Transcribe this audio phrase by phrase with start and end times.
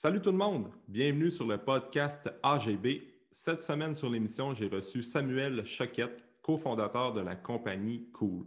[0.00, 3.02] Salut tout le monde, bienvenue sur le podcast AGB.
[3.32, 8.46] Cette semaine sur l'émission, j'ai reçu Samuel Choquette, cofondateur de la compagnie Cool.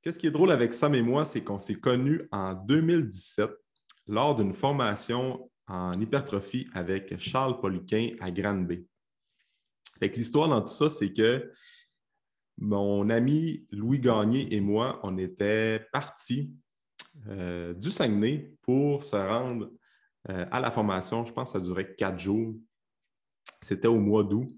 [0.00, 3.50] Qu'est-ce qui est drôle avec Sam et moi, c'est qu'on s'est connus en 2017
[4.06, 8.86] lors d'une formation en hypertrophie avec Charles Poliquin à Granby.
[10.00, 11.50] L'histoire dans tout ça, c'est que
[12.58, 16.54] mon ami Louis Gagné et moi, on était partis
[17.26, 19.72] euh, du Saguenay pour se rendre
[20.30, 21.24] euh, à la formation.
[21.24, 22.54] Je pense que ça durait quatre jours.
[23.60, 24.48] C'était au mois d'août.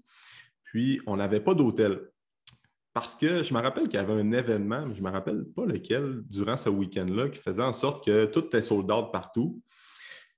[0.63, 1.99] Puis, on n'avait pas d'hôtel.
[2.93, 5.65] Parce que je me rappelle qu'il y avait un événement, je ne me rappelle pas
[5.65, 9.61] lequel, durant ce week-end-là, qui faisait en sorte que tout était sold out partout.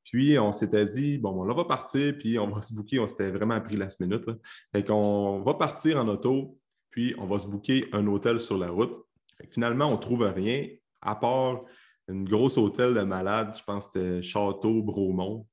[0.04, 3.00] Puis, on s'était dit, bon, on va partir, puis on va se booker.
[3.00, 4.26] On s'était vraiment pris la minute.
[4.74, 8.70] Fait qu'on va partir en auto, puis on va se booker un hôtel sur la
[8.70, 9.06] route.
[9.50, 10.68] finalement, on ne trouve rien,
[11.02, 11.62] à part
[12.08, 15.48] une grosse hôtel de malade, je pense que c'était Château Bromont,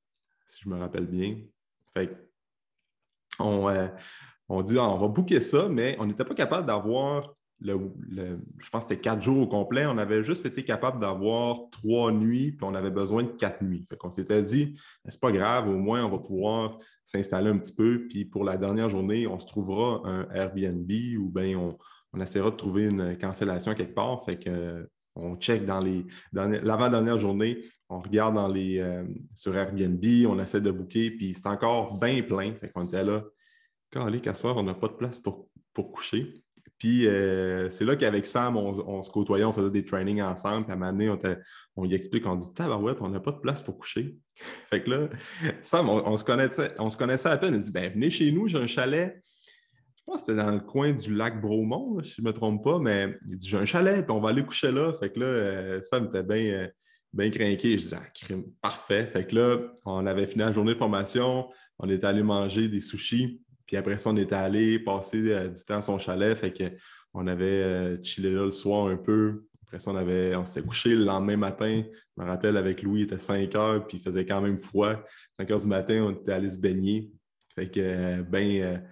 [0.47, 1.37] si je me rappelle bien.
[1.95, 2.17] Fait
[3.39, 3.89] on, euh,
[4.49, 8.85] on dit ah, on va booker ça, mais on n'était pas capable d'avoir je pense
[8.85, 9.87] que c'était quatre jours au complet.
[9.87, 13.85] On avait juste été capable d'avoir trois nuits, puis on avait besoin de quatre nuits.
[13.89, 17.75] Fait qu'on s'était dit, c'est pas grave, au moins on va pouvoir s'installer un petit
[17.75, 21.77] peu, puis pour la dernière journée, on se trouvera un Airbnb ou bien on,
[22.21, 24.25] essaiera de trouver une cancellation quelque part.
[24.25, 30.05] Fait que on check dans les l'avant-dernière journée, on regarde dans les, euh, sur Airbnb,
[30.27, 32.55] on essaie de booker, puis c'est encore bien plein.
[32.55, 33.25] Fait qu'on était là,
[33.93, 36.35] quand allez, qu'à soir, on n'a pas de place pour, pour coucher.
[36.79, 40.65] Puis euh, c'est là qu'avec Sam, on, se côtoyait, on faisait des trainings ensemble.
[40.65, 41.19] Puis à un moment donné, on,
[41.77, 44.17] on lui explique, on dit Tabarouette, on n'a pas de place pour coucher.
[44.71, 45.09] fait que là,
[45.63, 47.55] Sam, on, se connaissait, on se connaissait à peine.
[47.55, 49.21] Il dit ben, Venez chez nous, j'ai un chalet
[50.09, 52.79] pense que c'était dans le coin du lac Bromont, si je ne me trompe pas,
[52.79, 54.93] mais il dit J'ai un chalet, puis on va aller coucher là.
[54.95, 56.69] Fait que là, euh, Sam était bien euh,
[57.13, 57.77] bien craqué.
[57.79, 58.03] Je dis ah,
[58.63, 59.07] parfait.
[59.07, 62.81] Fait que là, on avait fini la journée de formation, on était allé manger des
[62.81, 66.37] sushis, puis après ça, on était allé passer euh, du temps à son chalet.
[66.37, 66.65] Fait que
[67.15, 69.45] on avait chillé là le soir un peu.
[69.67, 71.83] Après ça, on, avait, on s'était couché le lendemain matin.
[72.17, 74.95] Je me rappelle, avec Louis, il était 5 heures, puis il faisait quand même froid.
[75.37, 77.11] 5 heures du matin, on était allé se baigner.
[77.55, 78.83] Fait que, ben,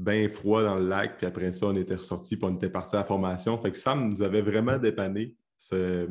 [0.00, 1.18] bien froid dans le lac.
[1.18, 3.58] Puis après ça, on était ressorti puis on était parti à la formation.
[3.58, 6.08] Fait que Sam nous avait vraiment dépanné ce,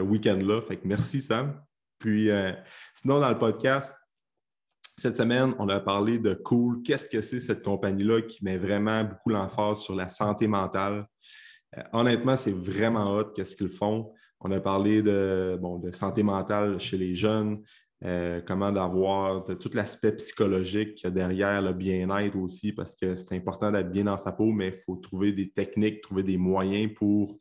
[0.00, 0.62] week-end-là.
[0.62, 1.60] Fait que merci, Sam.
[1.98, 2.52] Puis euh,
[2.94, 3.94] sinon, dans le podcast,
[4.96, 6.82] cette semaine, on a parlé de Cool.
[6.82, 11.06] Qu'est-ce que c'est cette compagnie-là qui met vraiment beaucoup l'emphase sur la santé mentale?
[11.76, 14.12] Euh, honnêtement, c'est vraiment hot qu'est-ce qu'ils font.
[14.40, 17.62] On a parlé de, bon, de santé mentale chez les jeunes,
[18.04, 23.90] euh, comment d'avoir tout l'aspect psychologique derrière le bien-être aussi, parce que c'est important d'être
[23.90, 27.38] bien dans sa peau, mais il faut trouver des techniques, trouver des moyens pour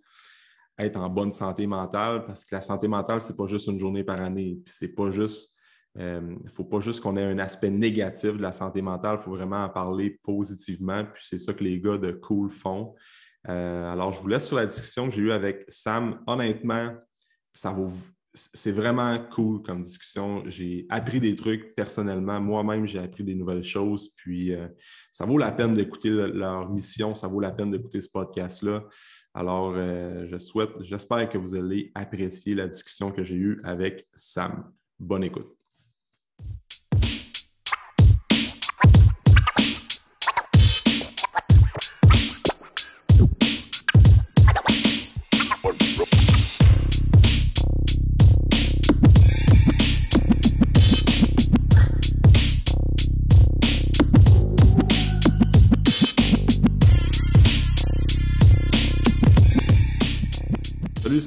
[0.80, 3.80] être en bonne santé mentale, parce que la santé mentale, ce n'est pas juste une
[3.80, 4.60] journée par année.
[4.64, 5.56] Puis c'est pas juste,
[5.96, 9.18] il euh, ne faut pas juste qu'on ait un aspect négatif de la santé mentale,
[9.20, 11.06] il faut vraiment en parler positivement.
[11.06, 12.96] Puis c'est ça que les gars de Cool font.
[13.48, 16.22] Euh, alors, je vous laisse sur la discussion que j'ai eue avec Sam.
[16.28, 16.94] Honnêtement,
[17.54, 17.92] ça vaut
[18.38, 20.44] c'est vraiment cool comme discussion.
[20.48, 22.40] J'ai appris des trucs personnellement.
[22.40, 24.14] Moi-même, j'ai appris des nouvelles choses.
[24.16, 24.68] Puis, euh,
[25.12, 27.16] ça vaut la peine d'écouter leur mission.
[27.16, 28.84] Ça vaut la peine d'écouter ce podcast-là.
[29.34, 34.08] Alors, euh, je souhaite, j'espère que vous allez apprécier la discussion que j'ai eue avec
[34.16, 34.72] Sam.
[35.00, 35.57] Bonne écoute.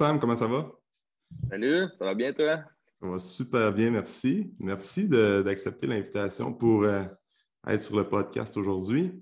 [0.01, 0.67] Sam, comment ça va?
[1.51, 2.65] Salut, ça va bien toi?
[3.03, 4.51] Ça va super bien, merci.
[4.59, 7.05] Merci d'accepter l'invitation pour euh,
[7.67, 9.13] être sur le podcast aujourd'hui.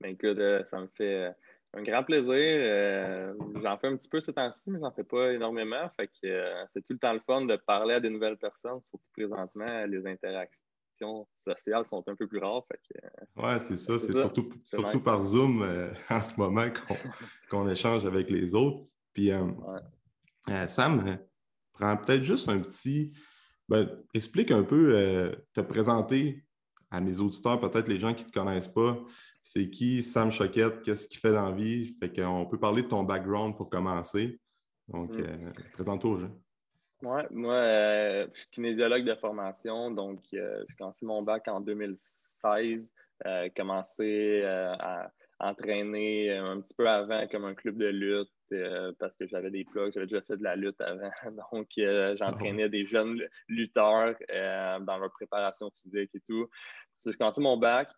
[0.00, 1.32] Ben écoute, euh, ça me fait euh,
[1.72, 3.34] un grand plaisir.
[3.60, 5.90] j'en fais un petit peu ce temps-ci, mais j'en fais pas énormément.
[5.96, 9.08] Fait que c'est tout le temps le fun de parler à des nouvelles personnes, surtout
[9.14, 12.62] présentement, les interactions sociales sont un peu plus rares.
[13.34, 13.98] Oui, c'est ça.
[13.98, 16.68] C'est surtout, surtout par Zoom en ce moment
[17.50, 18.86] qu'on échange avec les autres.
[19.16, 19.46] Puis, euh,
[20.50, 21.16] euh, Sam, euh,
[21.72, 23.16] prends peut-être juste un petit.
[23.66, 26.44] Ben, explique un peu, te présenter
[26.90, 29.02] à mes auditeurs, peut-être les gens qui ne te connaissent pas.
[29.42, 30.82] C'est qui Sam Choquette?
[30.82, 31.96] Qu'est-ce qu'il fait dans la vie?
[31.98, 34.38] Fait qu'on peut parler de ton background pour commencer.
[34.86, 35.52] Donc, mm.
[35.72, 36.38] présente-toi aux gens.
[37.02, 42.92] Oui, moi, je suis kinésiologue de formation, donc j'ai commencé mon bac en 2016,
[43.56, 45.10] commencé à
[45.40, 48.30] entraîner un petit peu avant comme un club de lutte,
[48.98, 51.10] parce que j'avais des plugs, j'avais déjà fait de la lutte avant.
[51.52, 54.14] Donc, j'entraînais ah des jeunes lutteurs
[54.80, 56.48] dans leur préparation physique et tout.
[57.04, 57.90] J'ai commencé mon bac.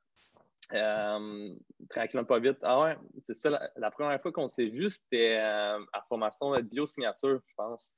[1.91, 2.59] tranquillement pas vite.
[2.63, 7.41] Ah ouais, c'est ça, la, première fois qu'on s'est vu, c'était à formation de biosignature,
[7.47, 7.95] je pense.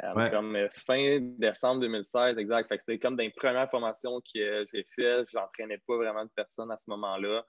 [0.00, 2.68] Comme fin décembre 2016, exact.
[2.70, 5.28] c'était comme dans les premières formations que j'ai faites.
[5.30, 7.44] Je n'entraînais pas vraiment de personnes à ce moment-là.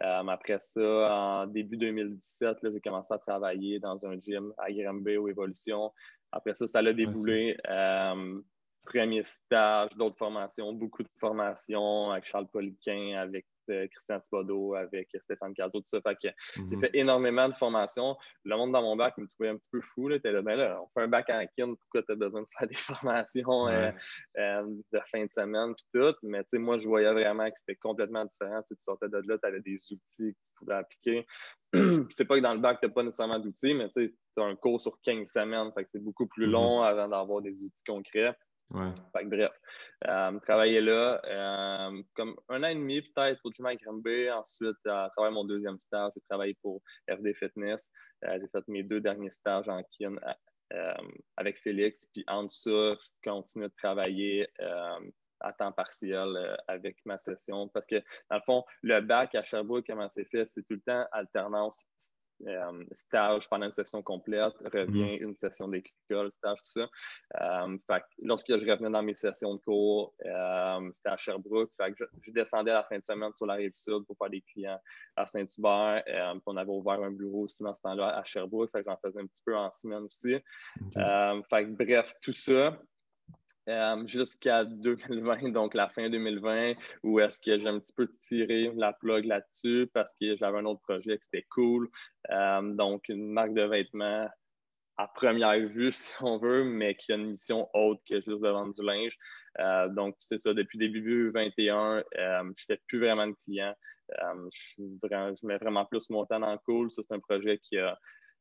[0.00, 5.18] Euh, après ça, en début 2017, j'ai commencé à travailler dans un gym à Granby
[5.18, 5.92] ou Évolution.
[6.30, 7.56] Après ça, ça a déboulé.
[7.68, 8.40] Euh,
[8.84, 15.54] premier stage, d'autres formations, beaucoup de formations avec Charles Poliquin, avec Christian Thibodeau, avec Stéphane
[15.54, 16.00] Cato, tout ça.
[16.00, 16.80] Fait que j'ai mhm.
[16.80, 18.16] fait énormément de formations.
[18.44, 20.08] Le monde dans mon bac me trouvait un petit peu fou.
[20.08, 20.18] Là.
[20.22, 22.68] Là, ben là, on fait un bac en kin, pourquoi tu as besoin de faire
[22.68, 23.90] des formations euh,
[24.38, 24.62] euh,
[24.92, 26.14] de fin de semaine puis tout?
[26.22, 28.62] Mais moi, je voyais vraiment que c'était complètement différent.
[28.62, 31.26] tu sortais de là, tu avais des outils que tu pouvais appliquer.
[32.10, 34.56] c'est pas que dans le bac, tu n'as pas nécessairement d'outils, mais tu as un
[34.56, 35.72] cours sur 15 semaines.
[35.74, 36.52] Fait que c'est beaucoup plus mhm.
[36.52, 38.34] long avant d'avoir des outils concrets
[38.72, 39.52] bref,
[40.08, 44.30] euh, travailler là euh, comme un an et demi peut-être au gym à Granby.
[44.30, 47.92] Ensuite, à travers mon deuxième stage, j'ai travaillé pour FD Fitness.
[48.24, 50.16] Euh, j'ai fait mes deux derniers stages en kin
[51.36, 52.06] avec Félix.
[52.14, 54.48] Puis entre ça, je continue de travailler
[55.40, 57.68] à temps partiel avec ma session.
[57.68, 57.96] Parce que,
[58.30, 61.84] dans le fond, le bac à Sherbrooke, comment c'est fait, c'est tout le temps alternance
[62.46, 65.28] euh, stage pendant une session complète, revient mhm.
[65.28, 66.88] une session d'école, stage, tout ça.
[67.40, 67.78] Euh,
[68.22, 71.70] lorsque je revenais dans mes sessions de cours, euh, c'était à Sherbrooke.
[71.80, 74.80] je, descendais à la fin de semaine sur la rive sud pour faire des clients
[75.16, 76.02] à Saint-Hubert.
[76.46, 78.70] on avait ouvert un bureau aussi dans ce temps-là à Sherbrooke.
[78.74, 80.36] J'en faisais un petit peu en semaine aussi.
[80.94, 82.76] bref, tout ça.
[83.68, 86.74] Euh, jusqu'à 2020, donc la fin 2020,
[87.04, 90.64] où est-ce que j'ai un petit peu tiré la plug là-dessus parce que j'avais un
[90.64, 91.88] autre projet qui était cool.
[92.30, 94.28] Euh, donc, une marque de vêtements
[94.96, 98.48] à première vue, si on veut, mais qui a une mission autre que juste de
[98.48, 99.16] vendre du linge.
[99.60, 103.74] Euh, donc, c'est ça, depuis début 2021, je n'étais plus vraiment de client.
[104.10, 106.90] je, je, mets vraiment plus mon temps dans le cool.
[106.90, 107.96] Ça, c'est un projet qui a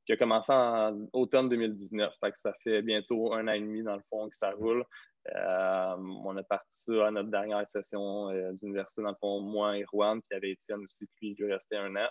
[0.05, 2.13] qui a commencé en automne 2019.
[2.19, 4.85] Fait que ça fait bientôt un an et demi, dans le fond, que ça roule.
[5.35, 9.85] Euh, on a parti à notre dernière session euh, d'université, dans le fond, moi et
[9.91, 12.07] Juan, puis il y avait Étienne aussi, puis il lui restait un an.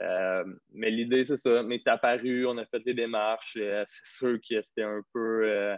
[0.00, 1.62] Euh, mais l'idée, c'est ça.
[1.62, 3.58] Mais apparu, on a fait les démarches.
[3.58, 5.76] c'est sûr que c'était un peu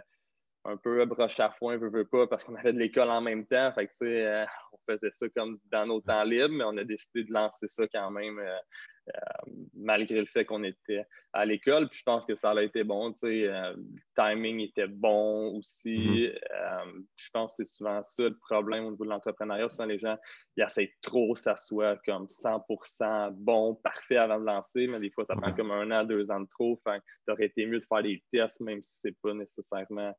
[0.65, 3.45] un peu broche à foin, veut, veut pas, parce qu'on avait de l'école en même
[3.45, 3.71] temps.
[3.73, 4.43] Fait que,
[4.73, 7.83] on faisait ça comme dans nos temps libres, mais on a décidé de lancer ça
[7.87, 8.41] quand même
[9.73, 11.87] malgré le fait qu'on était à l'école.
[11.89, 13.13] Puis je pense que ça a été bon.
[13.23, 15.97] Euh, le timing était bon aussi.
[15.97, 16.39] Mm-hmm.
[16.51, 19.69] Euh, je pense que c'est souvent ça le problème au niveau de l'entrepreneuriat.
[19.69, 20.17] Souvent, les gens
[20.55, 25.25] ils essaient trop, ça soit comme 100% bon, parfait avant de lancer, mais des fois,
[25.25, 26.79] ça prend comme un an, deux ans de trop.
[26.83, 30.13] Enfin, ça aurait été mieux de faire des tests, même si ce n'est pas nécessairement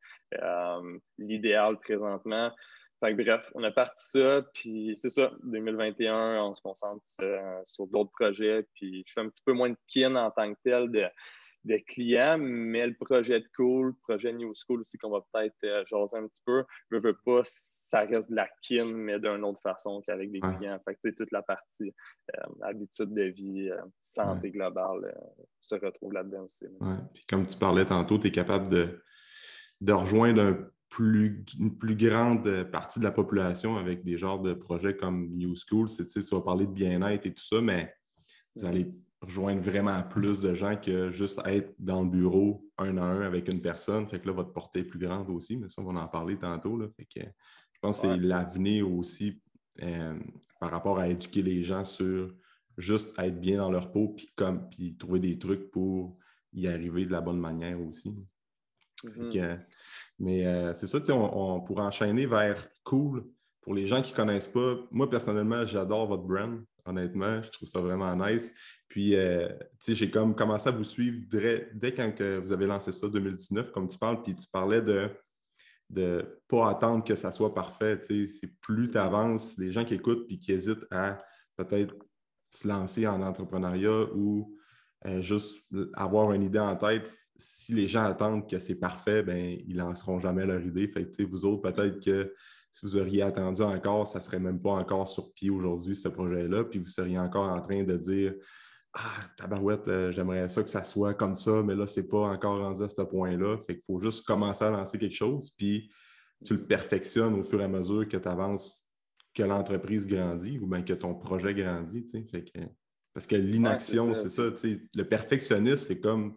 [1.18, 2.52] l'idéal présentement.
[3.00, 7.86] Fait bref, on a parti ça, puis c'est ça, 2021, on se concentre euh, sur
[7.86, 10.90] d'autres projets, puis je fais un petit peu moins de kin en tant que tel
[10.90, 11.08] de,
[11.86, 15.84] clients, mais le projet de cool, le projet New School aussi qu'on va peut-être euh,
[15.86, 19.60] jaser un petit peu, je veux pas, ça reste de la kin, mais d'une autre
[19.62, 20.80] façon qu'avec des clients.
[20.84, 21.94] Fait que toute la partie
[22.34, 23.70] euh, habitude de vie,
[24.02, 25.14] santé globale
[25.60, 26.66] se retrouve là-dedans aussi.
[26.80, 26.96] Ouais.
[27.14, 29.02] Puis comme tu parlais tantôt, tu es capable de,
[29.82, 34.54] de rejoindre un plus, une plus grande partie de la population avec des genres de
[34.54, 35.88] projets comme New School.
[35.88, 37.94] C'est, ça va parler de bien-être et tout ça, mais
[38.56, 38.90] vous allez
[39.20, 43.52] rejoindre vraiment plus de gens que juste être dans le bureau un à un avec
[43.52, 44.06] une personne.
[44.08, 46.36] Fait que là, votre portée est plus grande aussi, mais ça, on va en parler
[46.36, 46.76] tantôt.
[46.76, 46.86] Là.
[46.96, 47.26] Fait que,
[47.72, 49.40] je pense que c'est l'avenir aussi
[49.82, 50.18] euh,
[50.60, 52.34] par rapport à éduquer les gens sur
[52.76, 56.16] juste être bien dans leur peau puis, comme, puis trouver des trucs pour
[56.52, 58.14] y arriver de la bonne manière aussi.
[59.04, 59.58] Mm-hmm.
[60.18, 63.24] mais euh, c'est ça, on, on pourrait enchaîner vers cool.
[63.60, 67.42] Pour les gens qui ne connaissent pas, moi personnellement, j'adore votre brand, honnêtement.
[67.42, 68.50] Je trouve ça vraiment nice.
[68.88, 69.48] Puis, euh,
[69.86, 73.70] j'ai comme commencé à vous suivre dès, dès, quand que vous avez lancé ça, 2019,
[73.70, 75.10] comme tu parles, puis tu parlais de
[75.90, 77.98] ne pas attendre que ça soit parfait.
[78.60, 81.22] Plus tu avances, les gens qui écoutent puis qui hésitent à
[81.56, 81.94] peut-être
[82.50, 84.56] se lancer en entrepreneuriat ou
[85.06, 85.62] euh, juste
[85.94, 90.18] avoir une idée en tête, si les gens attendent que c'est parfait, ben, ils lanceront
[90.18, 90.88] jamais leur idée.
[90.88, 92.34] Fait que, vous autres, peut-être que
[92.72, 96.08] si vous auriez attendu encore, ça ne serait même pas encore sur pied aujourd'hui, ce
[96.08, 98.34] projet-là, puis vous seriez encore en train de dire
[98.92, 102.28] Ah, tabarouette, euh, j'aimerais ça que ça soit comme ça, mais là, ce n'est pas
[102.28, 103.56] encore rendu à ce point-là.
[103.66, 105.90] Fait qu'il faut juste commencer à lancer quelque chose, puis
[106.44, 108.86] tu le perfectionnes au fur et à mesure que tu avances,
[109.32, 112.04] que l'entreprise grandit ou bien que ton projet grandit.
[112.30, 112.60] Fait que,
[113.14, 116.36] parce que l'inaction, c'est ça, le perfectionniste, c'est comme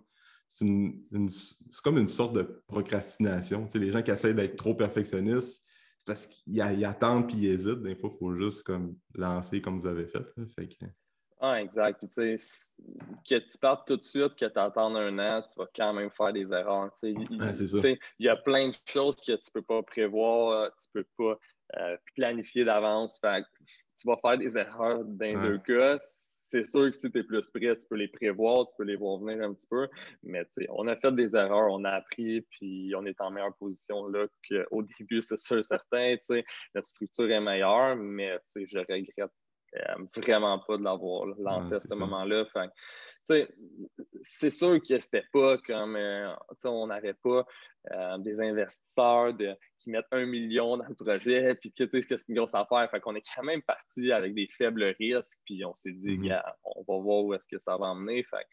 [0.53, 3.65] c'est comme une sorte de procrastination.
[3.65, 5.63] Tu sais, les gens qui essayent d'être trop perfectionnistes,
[5.97, 7.81] c'est parce qu'ils attendent puis ils hésitent.
[7.81, 10.25] Des fois, il faut juste comme lancer comme vous avez fait.
[11.39, 11.99] Ah, exact.
[11.99, 12.71] Puis, tu sais,
[13.27, 16.11] que tu partes tout de suite, que tu attendes un an, tu vas quand même
[16.11, 16.91] faire des erreurs.
[17.01, 20.87] Tu sais, il y a plein de choses que tu ne peux pas prévoir, tu
[20.93, 21.39] ne peux pas
[21.79, 23.19] euh, planifier d'avance.
[23.19, 25.97] Tu vas faire des erreurs dans les deux cas
[26.51, 28.97] c'est sûr que si tu es plus prêt, tu peux les prévoir, tu peux les
[28.97, 29.87] voir venir un petit peu.
[30.23, 34.07] Mais on a fait des erreurs, on a appris, puis on est en meilleure position
[34.07, 36.15] là qu'au début, c'est sûr, certain.
[36.75, 39.07] Notre structure est meilleure, mais je regrette
[39.77, 42.45] euh, vraiment pas de l'avoir lancé à ce moment-là
[43.23, 46.33] c'est sûr que c'était pas comme euh,
[46.65, 47.45] on n'avait pas
[47.91, 49.33] euh, des investisseurs
[49.79, 52.89] qui mettent un million dans le projet, puis que c'est une grosse affaire.
[52.91, 56.41] Fait qu'on est quand même parti avec des faibles risques, puis on s'est dit, mm-hmm.
[56.63, 58.23] on va voir où est-ce que ça va emmener.
[58.23, 58.45] Fait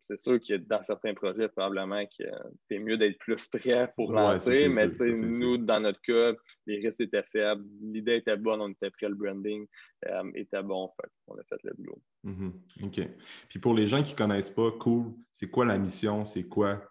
[0.00, 2.24] c'est sûr que dans certains projets, probablement que
[2.68, 6.32] c'est mieux d'être plus prêt pour lancer, mais nous, dans notre cas,
[6.66, 9.66] les risques étaient faibles, l'idée était bonne, on était prêt, le branding
[10.06, 10.90] euh, était bon,
[11.26, 12.02] on a fait le go.
[12.24, 12.84] Mm-hmm.
[12.84, 13.08] OK.
[13.48, 16.24] Puis pour les gens qui ne connaissent pas Cool, c'est quoi la mission?
[16.24, 16.82] C'est quoi,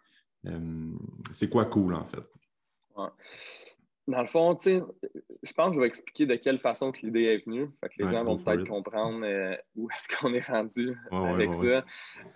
[0.45, 0.91] euh,
[1.33, 2.23] c'est quoi Cool en fait?
[4.07, 4.83] Dans le fond, tu sais,
[5.41, 7.71] je pense que je vais expliquer de quelle façon que l'idée est venue.
[7.81, 11.83] Fait que les gens vont peut-être comprendre euh, où est-ce qu'on est rendu avec ça.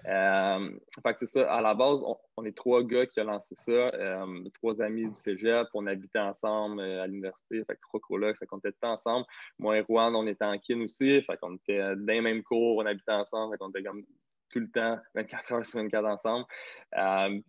[0.08, 0.70] Euh,
[1.04, 1.54] fait que c'est ça.
[1.54, 2.02] À la base,
[2.38, 3.72] on, est trois gars qui ont lancé ça.
[3.72, 5.68] Euh, trois amis du cégep.
[5.76, 7.64] On habitait ensemble à l'université.
[7.66, 8.38] Fait que trois colocs.
[8.40, 9.28] Fait qu'on était tous ensemble.
[9.60, 11.22] Moi et Juan, on était en kin aussi.
[11.22, 12.78] Fait qu'on était dans les mêmes cours.
[12.78, 13.54] On habitait ensemble.
[13.54, 14.04] Fait qu'on était comme
[14.52, 16.46] tout le temps, 24 heures sur 24 ensemble.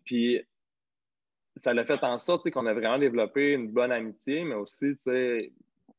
[0.05, 0.43] puis
[1.57, 4.97] ça l'a fait en sorte qu'on a vraiment développé une bonne amitié, mais aussi,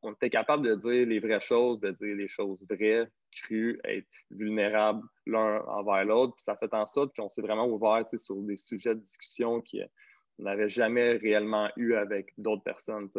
[0.01, 4.07] on était capable de dire les vraies choses, de dire les choses vraies, crues, être
[4.31, 6.35] vulnérables l'un envers l'autre.
[6.35, 10.43] Puis ça fait en sorte qu'on s'est vraiment ouvert sur des sujets de discussion qu'on
[10.43, 13.09] n'avait jamais réellement eu avec d'autres personnes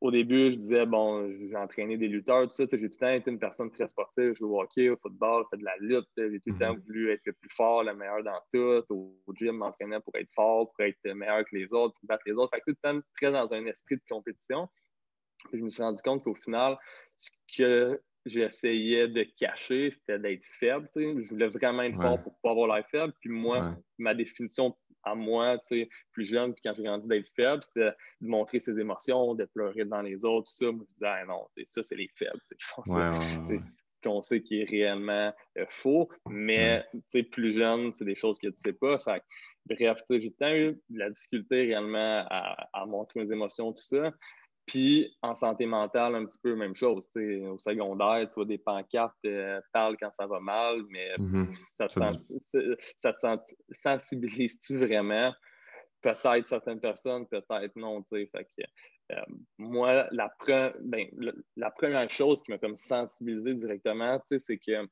[0.00, 2.64] au début, je disais, bon, j'ai entraîné des lutteurs, tout ça.
[2.64, 4.32] J'ai tout le temps été une personne très sportive.
[4.34, 6.08] Je joue au hockey, au football, fait de la lutte.
[6.16, 6.80] J'ai tout le temps mhm.
[6.86, 8.84] voulu être le plus fort, le meilleur dans tout.
[8.90, 12.32] Au, gym, m'entraînais pour être fort, pour être meilleur que les autres, pour battre les
[12.32, 12.50] autres.
[12.54, 14.68] Fait tout le temps très dans un esprit de compétition.
[15.52, 16.76] je me suis rendu compte qu'au final,
[17.16, 20.88] ce que j'essayais de cacher, c'était d'être faible.
[20.94, 23.12] Je voulais vraiment être fort pour pas avoir l'air faible.
[23.20, 23.62] Puis moi,
[23.98, 25.58] ma définition à moi,
[26.12, 29.84] plus jeune, puis quand j'ai grandi d'être faible, c'était de montrer ses émotions, de pleurer
[29.84, 30.70] devant les autres, tout ça.
[30.72, 32.40] Moi, je disais, ah, non, ça, c'est les faibles.
[32.46, 32.56] c'est
[33.58, 36.84] ce qu'on sait qui est réellement euh, faux, mais
[37.32, 38.98] plus jeune, c'est des choses que tu sais pas.
[38.98, 39.22] Fait,
[39.66, 44.12] bref, j'ai tant eu de la difficulté réellement à, à montrer mes émotions, tout ça.
[44.66, 47.08] Puis en santé mentale, un petit peu même chose.
[47.16, 51.46] Au secondaire, tu vois des pancartes, euh, parle quand ça va mal, mais mm-hmm.
[51.72, 55.32] ça, te sensibilise-tu vraiment?
[56.02, 58.02] Peut-être certaines personnes, peut-être non.
[58.04, 58.62] Fait que,
[59.12, 59.20] euh,
[59.58, 60.32] moi, la,
[60.80, 61.08] ben,
[61.56, 64.86] la, première chose qui m'a comme sensibilisé directement, c'est que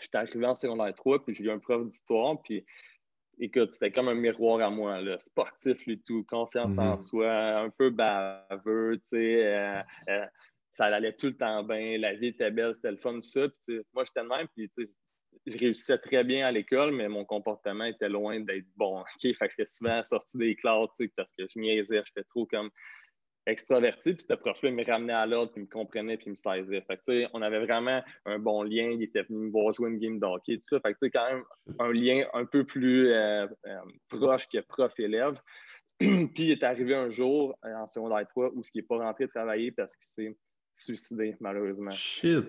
[0.00, 2.64] j'étais arrivé en secondaire 3, puis j'ai eu un prof d'histoire, puis
[3.40, 7.00] écoute, c'était comme un miroir à moi, là, sportif, lui tout, confiance en mhm.
[7.00, 10.26] soi, un peu baveux, tu sais, euh, euh,
[10.70, 13.48] ça allait tout le temps bien, la vie était belle, c'était le fun, tout ça.
[13.48, 14.70] Puis, moi, j'étais de même, puis
[15.46, 19.00] je réussissais très bien à l'école, mais mon comportement était loin d'être bon.
[19.24, 22.70] OK, fait que souvent sorti des classes, parce que je niaisais, j'étais trop comme
[23.46, 26.82] extraverti, puis ce prof-là me ramenait à l'ordre, puis me comprenait, puis me saisait.
[26.82, 28.90] Fait que, on avait vraiment un bon lien.
[28.90, 30.80] Il était venu me voir jouer une game d'hockey, tout ça.
[30.80, 31.44] Fait que, quand même,
[31.78, 35.40] un lien un peu plus euh, euh, proche que prof-élève.
[35.98, 38.98] puis il est arrivé un jour euh, en secondaire 3 où ce qui n'est pas
[38.98, 40.38] rentré travailler parce qu'il s'est
[40.74, 41.90] suicidé, malheureusement.
[41.90, 42.46] Shit!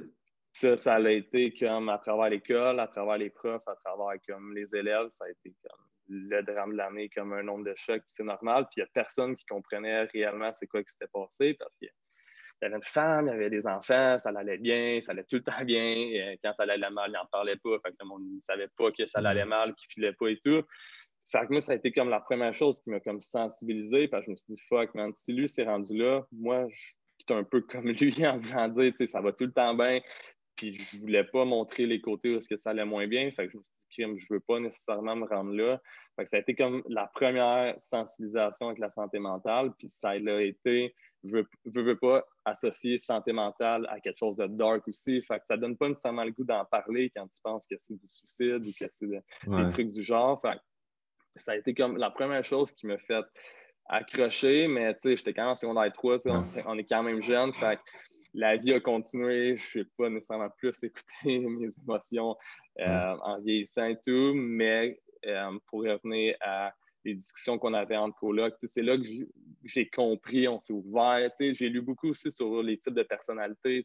[0.53, 4.53] Ça, ça a été comme à travers l'école, à travers les profs, à travers comme
[4.53, 8.03] les élèves, ça a été comme le drame de l'année comme un nombre de chocs,
[8.07, 8.65] c'est normal.
[8.65, 11.89] Puis il n'y a personne qui comprenait réellement c'est quoi qui s'était passé parce qu'il
[12.61, 15.37] y avait une femme, il y avait des enfants, ça allait bien, ça allait tout
[15.37, 15.93] le temps bien.
[15.93, 17.77] Et quand ça allait mal, il n'en parlait pas.
[17.83, 20.39] Fait que le monde ne savait pas que ça allait mal, qu'il filait pas et
[20.43, 20.63] tout.
[21.31, 24.07] Fait que moi, ça a été comme la première chose qui m'a comme sensibilisé.
[24.07, 26.75] Parce que je me suis dit, fuck, man, si lui s'est rendu là, moi, je
[26.75, 29.73] suis un peu comme lui en voulant dire, tu sais, ça va tout le temps
[29.73, 30.01] bien.
[30.61, 33.31] Puis je voulais pas montrer les côtés où est-ce que ça allait moins bien.
[33.31, 35.81] Fait que je me suis dit, je veux pas nécessairement me rendre là.
[36.15, 39.71] Fait que ça a été comme la première sensibilisation avec la santé mentale.
[39.79, 44.45] Puis ça a été, je veux, veux pas associer santé mentale à quelque chose de
[44.45, 45.19] dark aussi.
[45.23, 47.99] Fait que ça donne pas nécessairement le goût d'en parler quand tu penses que c'est
[47.99, 50.39] du suicide ou que c'est des trucs du genre.
[50.41, 50.59] Fait
[51.37, 53.25] ça a été comme la première chose qui m'a fait
[53.89, 57.21] accrocher, mais tu sais, j'étais quand même en secondaire 3, on, on, est quand même
[57.23, 57.51] jeune.
[57.51, 57.79] Fait
[58.33, 59.57] la vie a continué.
[59.57, 62.35] Je ne sais pas nécessairement plus écouter mes émotions
[62.79, 64.99] euh, en vieillissant et tout, mais
[65.67, 66.73] pour revenir à
[67.03, 68.55] les discussions qu'on avait entre colocs.
[68.63, 69.03] C'est là que
[69.63, 71.31] j'ai compris, on s'est ouvert.
[71.39, 73.83] J'ai lu beaucoup aussi sur les types de personnalités.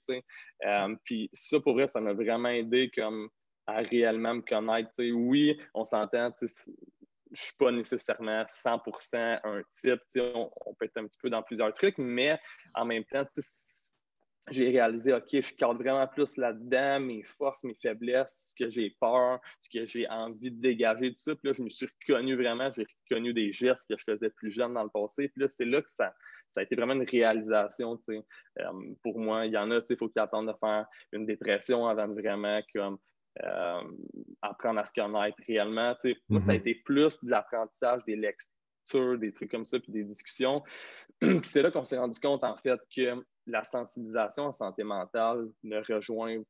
[0.65, 3.29] Euh, puis ça, pour vrai, ça m'a vraiment aidé comme
[3.67, 4.91] à réellement me connaître.
[4.99, 10.01] Oui, on s'entend, je ne suis pas nécessairement 100% un type.
[10.17, 12.39] On, on, peut être un petit peu dans plusieurs trucs, mais
[12.75, 13.25] en même temps,
[14.51, 18.97] j'ai réalisé, OK, je cadre vraiment plus là-dedans, mes forces, mes faiblesses, ce que j'ai
[19.01, 21.35] peur, ce que j'ai envie de dégager, tout ça.
[21.35, 24.53] Puis là, je me suis reconnu vraiment, j'ai reconnu des gestes que je faisais plus
[24.53, 25.29] jeune dans le passé.
[25.29, 26.15] Puis là, c'est là que ça,
[26.49, 28.23] ça a été vraiment une réalisation, tu sais.
[28.61, 28.73] Euh,
[29.03, 31.27] pour moi, il y en a, tu sais, il faut qu'ils attendent de faire une
[31.27, 32.99] dépression avant de vraiment comme
[33.43, 33.83] euh,
[34.43, 35.95] apprendre à se connaître réellement.
[36.01, 36.19] Tu sais.
[36.29, 36.59] Moi, ça a mm-hmm.
[36.59, 38.17] été plus de l'apprentissage, des
[38.87, 40.63] lectures, des trucs comme ça, puis des discussions.
[41.21, 45.49] puis c'est là qu'on s'est rendu compte, en fait, que la sensibilisation en santé mentale
[45.63, 46.43] ne rejoint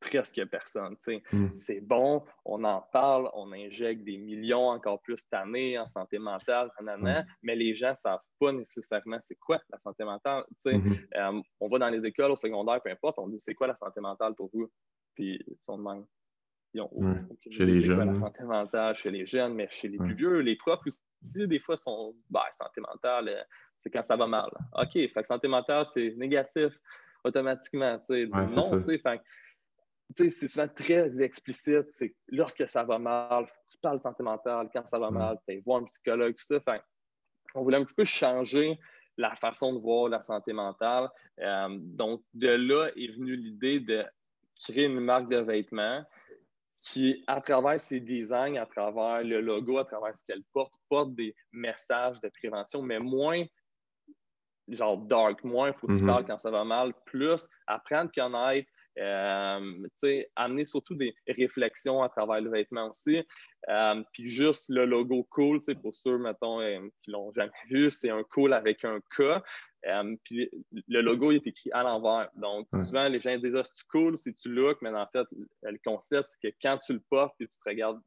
[0.00, 0.96] presque personne.
[1.32, 1.48] Hmm.
[1.56, 6.18] C'est bon, on en parle, on injecte des millions encore plus cette année en santé
[6.18, 6.70] mentale,
[7.42, 10.44] mais les gens ne savent pas nécessairement c'est quoi la santé mentale.
[10.64, 10.92] Hmm.
[11.14, 13.76] Euh, on va dans les écoles, au secondaire, peu importe, on dit c'est quoi la
[13.76, 14.68] santé mentale pour vous?
[15.14, 16.04] Puis ils sont de même.
[16.74, 16.90] Ils ont
[17.50, 18.12] chez les jeunes.
[18.12, 20.98] la santé mentale chez les jeunes, mais chez les plus vieux, les profs aussi,
[21.36, 23.42] des fois, sont bah, santé mentale, euh,
[23.80, 24.50] c'est quand ça va mal.
[24.74, 26.72] OK, fait que santé mentale, c'est négatif
[27.24, 27.98] automatiquement.
[28.08, 28.62] non,
[30.14, 31.86] tu sais, c'est souvent très explicite.
[31.94, 35.60] C'est lorsque ça va mal, tu parles de santé mentale, quand ça va mal, tu
[35.64, 36.60] voir un psychologue, tout ça.
[36.60, 36.82] Fait,
[37.54, 38.78] on voulait un petit peu changer
[39.16, 41.08] la façon de voir la santé mentale.
[41.40, 44.04] Euh, donc, de là est venue l'idée de
[44.60, 46.04] créer une marque de vêtements
[46.82, 51.14] qui, à travers ses designs, à travers le logo, à travers ce qu'elle porte, porte
[51.14, 53.44] des messages de prévention, mais moins
[54.68, 56.08] genre dark, moins il faut que tu mhm.
[56.08, 59.88] parles quand ça va mal, plus apprendre à connaître, euh,
[60.36, 63.22] amener surtout des réflexions à travers le vêtement aussi.
[63.68, 68.10] Euh, puis juste le logo cool, pour ceux, mettons, euh, qui l'ont jamais vu, c'est
[68.10, 69.42] un cool avec un K.
[70.24, 70.50] puis
[70.88, 72.30] le logo il est écrit à l'envers.
[72.36, 75.26] Donc, souvent, les gens disent ah, c'est cool si tu look, mais en fait,
[75.62, 78.00] le concept, c'est que quand tu le portes et tu te regardes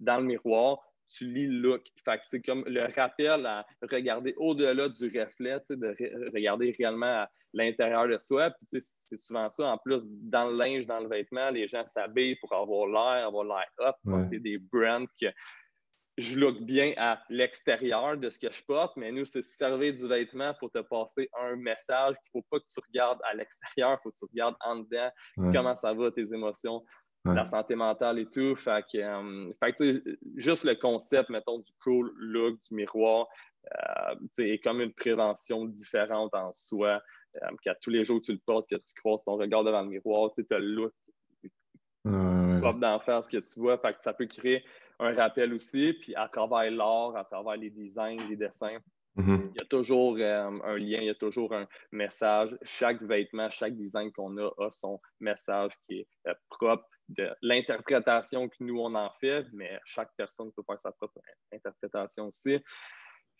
[0.00, 0.78] dans le miroir,
[1.12, 1.82] tu lis le look.
[2.24, 5.96] c'est comme le rappel à regarder au-delà du reflet, de
[6.32, 8.52] regarder réellement à l'intérieur de soi.
[8.70, 9.66] c'est souvent ça.
[9.66, 13.44] En plus, dans le linge, dans le vêtement, les gens s'habillent pour avoir l'air, avoir
[13.44, 15.26] l'air hot, porter des brands que
[16.18, 20.06] je look bien à l'extérieur de ce que je porte, mais nous, c'est servir du
[20.06, 23.98] vêtement pour te passer un message qu'il ne faut pas que tu regardes à l'extérieur,
[23.98, 26.84] il faut que tu regardes en dedans, comment ça va, tes émotions,
[27.24, 28.56] la santé mentale et tout.
[28.56, 33.26] Fait que, euh, juste le concept, mettons, du cool look, du miroir,
[33.74, 37.02] euh, est comme une prévention différente en soi.
[37.42, 39.82] Euh, qu'à tous les jours que tu le portes, que tu croises ton regard devant
[39.82, 40.92] le miroir, tu as le look
[42.60, 43.78] propre d'en faire ce que tu vois.
[43.78, 44.64] Fait que ça peut créer
[45.00, 45.94] un rappel aussi.
[46.00, 48.78] Puis à travers l'art, à travers les designs, les dessins,
[49.16, 49.50] mm-hmm.
[49.54, 52.56] Il y a toujours un lien, il y a toujours un message.
[52.62, 58.56] Chaque vêtement, chaque design qu'on a a son message qui est propre de l'interprétation que
[58.60, 61.18] nous, on en fait, mais chaque personne peut faire sa propre
[61.52, 62.58] interprétation aussi.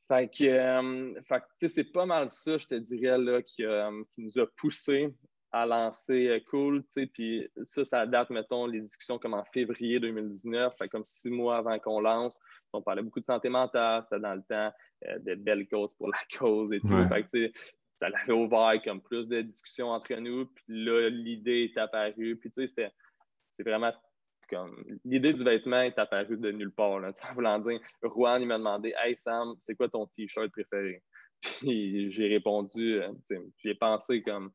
[0.08, 4.46] Fait que, euh, c'est pas mal ça, je te dirais, là, qui, euh, nous a
[4.56, 5.14] poussé
[5.52, 10.74] à lancer euh, Cool, puis ça, ça date, mettons, les discussions comme en février 2019,
[10.76, 12.38] fait comme six mois avant qu'on lance,
[12.72, 16.18] on parlait beaucoup de santé mentale, c'était dans le temps de belles causes pour la
[16.38, 17.52] cause et tout, fait
[17.96, 22.50] ça l'avait ouvert comme plus de discussions entre nous, puis là, l'idée est apparue, puis
[22.50, 22.92] tu sais, c'était
[23.56, 23.92] c'est vraiment
[24.50, 26.98] comme l'idée du vêtement est apparue de nulle part.
[26.98, 27.12] Là.
[27.30, 31.02] En voulant dire, Juan, il m'a demandé Hey Sam, c'est quoi ton t-shirt préféré?
[31.40, 33.12] Puis j'ai répondu, euh,
[33.58, 34.50] j'ai pensé comme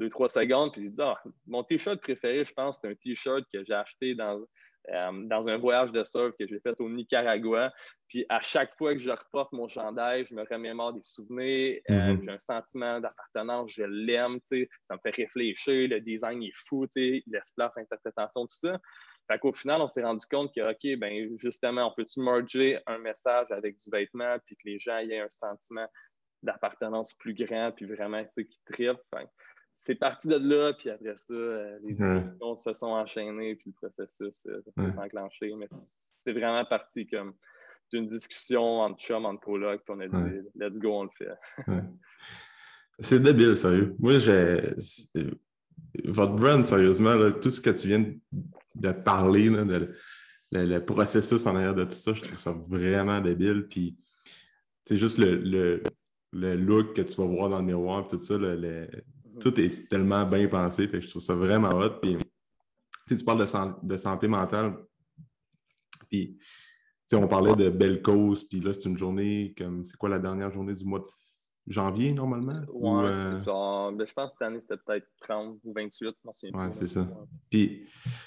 [0.00, 3.44] deux, trois secondes, puis j'ai dit ah, mon t-shirt préféré, je pense, c'est un t-shirt
[3.52, 4.40] que j'ai acheté dans,
[4.88, 7.70] euh, dans un voyage de surf que j'ai fait au Nicaragua.
[8.08, 11.94] Puis à chaque fois que je reporte mon chandail, je me remémore des souvenirs, euh,
[11.94, 12.24] mm-hmm.
[12.24, 17.72] j'ai un sentiment d'appartenance, je l'aime, ça me fait réfléchir, le design est fou, l'espace,
[17.76, 18.80] l'interprétation, tout ça.
[19.30, 22.98] Fait qu'au final, on s'est rendu compte que, OK, ben justement, on peut-tu merger un
[22.98, 25.86] message avec du vêtement, puis que les gens aient un sentiment
[26.42, 28.98] d'appartenance plus grand, puis vraiment, tu sais, qui trippent?
[29.80, 33.88] C'est parti de là, puis après ça, euh, les discussions se sont enchaînées, puis le
[33.88, 35.54] processus euh, s'est enclenché.
[35.56, 35.68] Mais
[36.02, 37.32] c'est vraiment parti comme
[37.90, 41.30] d'une discussion entre chum, entre coloc, puis on a dit let's go, on le fait.
[42.98, 43.96] c'est débile, sérieux.
[43.98, 44.60] Moi, j'ai.
[46.04, 48.04] Votre brand, sérieusement, tout ce que tu viens
[48.74, 49.96] de parler, de,
[50.52, 53.66] le, processus en arrière de tout ça, je trouve ça vraiment débile.
[53.68, 53.96] Puis,
[54.84, 55.82] c'est juste le,
[56.32, 58.86] le, look que tu vas voir dans le miroir, tout ça, le,
[59.40, 60.86] tout est tellement bien pensé.
[60.88, 62.00] Fait je trouve ça vraiment hot.
[62.00, 62.16] Puis,
[63.08, 63.44] tu parles
[63.82, 64.76] de, santé mentale.
[66.08, 66.38] Puis,
[67.12, 70.50] on parlait de belle cause, puis là, c'est une journée comme, c'est quoi la dernière
[70.52, 71.06] journée du mois de
[71.66, 72.60] janvier, normalement?
[72.72, 76.14] Ouais, c'est genre, ben, je pense que cette année, c'était peut-être 30 ou 28,
[76.54, 77.08] Ouais, c'est ça.
[77.50, 77.86] Puis,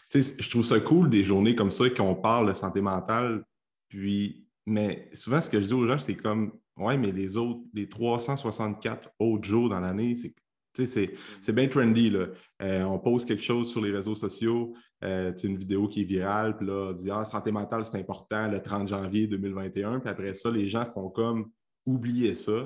[0.10, 3.46] tu sais, je trouve ça cool des journées comme ça, qu'on parle de santé mentale,
[3.88, 7.62] puis, mais souvent, ce que je dis aux gens, c'est comme, ouais, mais les autres,
[7.74, 10.34] les 364 autres jours dans l'année, c'est
[10.74, 12.10] c'est bien trendy.
[12.10, 12.28] Là.
[12.62, 16.58] Euh, on pose quelque chose sur les réseaux sociaux, euh, une vidéo qui est virale,
[16.58, 20.00] puis là, on dit Ah, santé mentale, c'est important le 30 janvier 2021.
[20.00, 21.52] Puis après ça, les gens font comme
[21.86, 22.66] oublier ça.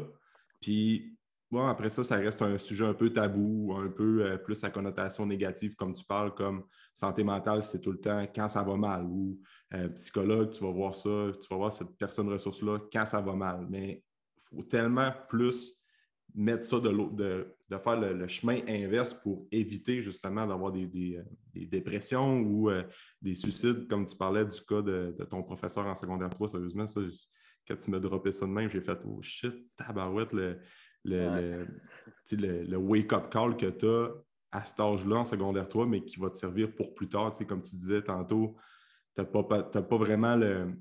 [0.61, 1.17] Puis
[1.51, 4.69] bon, après ça, ça reste un sujet un peu tabou, un peu euh, plus à
[4.69, 8.75] connotation négative, comme tu parles, comme santé mentale, c'est tout le temps quand ça va
[8.75, 9.05] mal.
[9.05, 9.39] Ou
[9.95, 13.67] psychologue, tu vas voir ça, tu vas voir cette personne ressource-là quand ça va mal.
[13.69, 14.01] Mais
[14.51, 15.77] il faut tellement plus
[16.37, 21.17] mettre ça de, de, de faire le, chemin inverse pour éviter justement d'avoir des, des,
[21.17, 22.83] euh, dépressions ou euh,
[23.21, 26.49] des suicides, comme tu parlais du cas de, ton professeur en secondaire 3.
[26.49, 27.01] Sérieusement, ça,
[27.67, 30.59] quand tu m'as droppé ça de même, j'ai fait Oh shit, tabarouette, le,
[31.03, 31.65] le,
[32.31, 34.11] le wake-up call que tu as
[34.51, 37.35] à cet âge-là en secondaire 3, mais qui va te servir pour plus tard.
[37.47, 38.55] comme tu disais tantôt,
[39.15, 40.71] tu n'as pas, pas, vraiment le,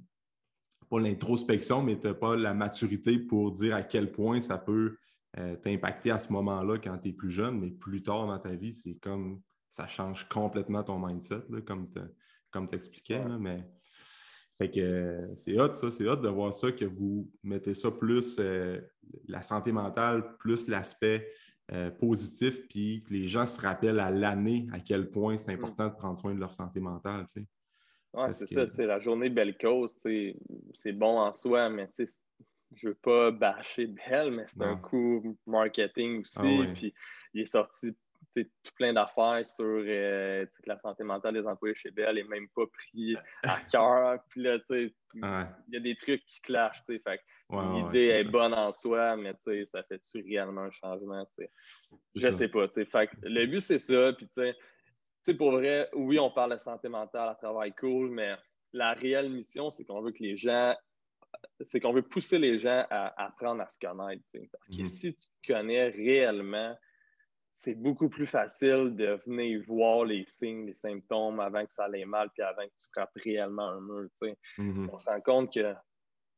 [0.91, 4.99] pas l'introspection, mais tu n'as pas la maturité pour dire à quel point ça peut
[5.39, 8.55] euh, t'impacter à ce moment-là quand tu es plus jeune, mais plus tard dans ta
[8.55, 13.23] vie, c'est comme ça change complètement ton mindset, comme tu expliquais.
[13.39, 13.69] mais
[14.57, 17.91] fait que euh, c'est hot, ça, c'est hot de voir ça, que vous mettez ça
[17.91, 18.81] plus euh,
[19.29, 21.31] la santé mentale, plus l'aspect
[21.99, 25.59] positif, puis que les gens se rappellent à l'année à quel point c'est mm.
[25.59, 27.27] important de prendre soin de leur santé mentale.
[28.15, 29.93] Oui, c'est ça, la journée belle cause,
[30.75, 31.91] c'est bon en soi, mais
[32.77, 36.61] je veux pas bâcher Bell, mais c'est un coup marketing aussi.
[36.63, 36.95] Ah puis
[37.35, 37.97] il est sorti
[38.45, 42.67] tout plein d'affaires sur euh, la santé mentale des employés chez Bell n'est même pas
[42.67, 44.19] pris à cœur.
[44.29, 44.93] Puis là, il
[45.71, 46.83] y a des trucs qui clashent.
[46.87, 49.35] Fait l'idée est, bonne en soi, mais
[49.65, 51.27] ça fait-tu réellement un changement?
[52.15, 52.69] Je sais pas.
[52.69, 54.13] Fait le but, c'est ça.
[55.25, 58.37] Puis pour vrai, oui, on parle de santé mentale à travail cool, mais
[58.73, 60.75] la réelle mission, c'est qu'on veut que les gens
[61.65, 64.23] c'est qu'on veut pousser les gens à apprendre à se connaître.
[64.53, 64.87] Parce que mhm.
[64.87, 66.77] si tu te connais réellement,
[67.53, 72.05] c'est beaucoup plus facile de venir voir les signes, les symptômes avant que ça aille
[72.05, 74.09] mal, puis avant que tu frappes réellement un mur.
[74.59, 74.91] Mhm.
[74.93, 75.75] On se rend compte que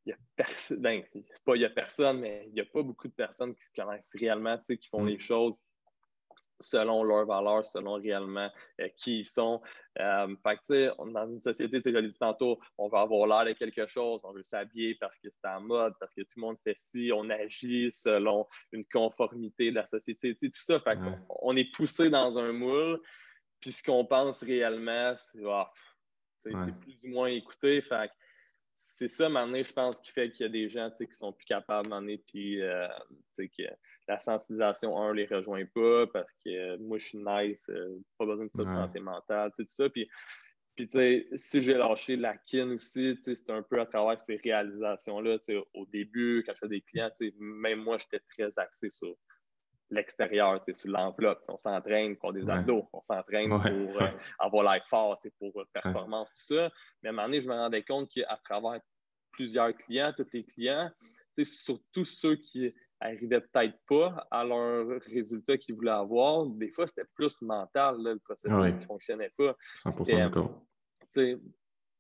[0.07, 1.03] il y a personne, ben,
[1.45, 3.73] pas il y a personne, mais il n'y a pas beaucoup de personnes qui se
[3.75, 5.09] connaissent réellement, qui font mhm.
[5.09, 5.61] les choses
[6.61, 9.61] selon leurs valeurs, selon réellement euh, qui ils sont.
[9.99, 13.53] Euh, fait que, on, dans une société, je l'ai dit tantôt, on va avoir l'air
[13.53, 16.43] de quelque chose, on veut s'habiller parce que c'est en mode, parce que tout le
[16.43, 20.81] monde fait ci, on agit selon une conformité de la société, tout ça.
[20.81, 23.01] Fait on, est poussé dans un moule,
[23.61, 27.81] puis ce qu'on pense réellement, c'est ah, plus ou moins écouté.
[27.81, 28.11] Fait
[28.77, 31.47] c'est ça, maintenant, je pense, qui fait qu'il y a des gens qui sont plus
[31.47, 32.87] capables, maintenant, puis euh,
[33.37, 33.63] que
[34.09, 38.25] la sensibilisation, un, les rejoint pas parce que euh, moi, je suis nice, euh, pas
[38.25, 39.89] besoin de ça de santé mentale, tout ça.
[39.91, 40.09] Puis,
[40.75, 44.37] puis tu sais, si j'ai lâché la kin aussi, c'est un peu à travers ces
[44.37, 45.39] réalisations-là.
[45.75, 49.15] Au début, quand je fais des clients, même moi, j'étais très axé sur
[49.91, 51.43] l'extérieur, sur l'enveloppe.
[51.49, 53.63] On s'entraîne pour des abdos, on s'entraîne pour
[54.03, 56.71] euh, avoir l'air fort, pour performance, tout ça.
[57.03, 58.81] Mais à un moment donné, je me rendais compte qu'à travers
[59.33, 60.91] plusieurs clients, tous les clients,
[61.45, 66.47] surtout ceux qui n'arrivaient peut-être pas à leur résultat qu'ils voulaient avoir.
[66.47, 69.57] Des fois, c'était plus mental, le processus qui ne fonctionnait pas.
[69.77, 70.63] 100% d'accord.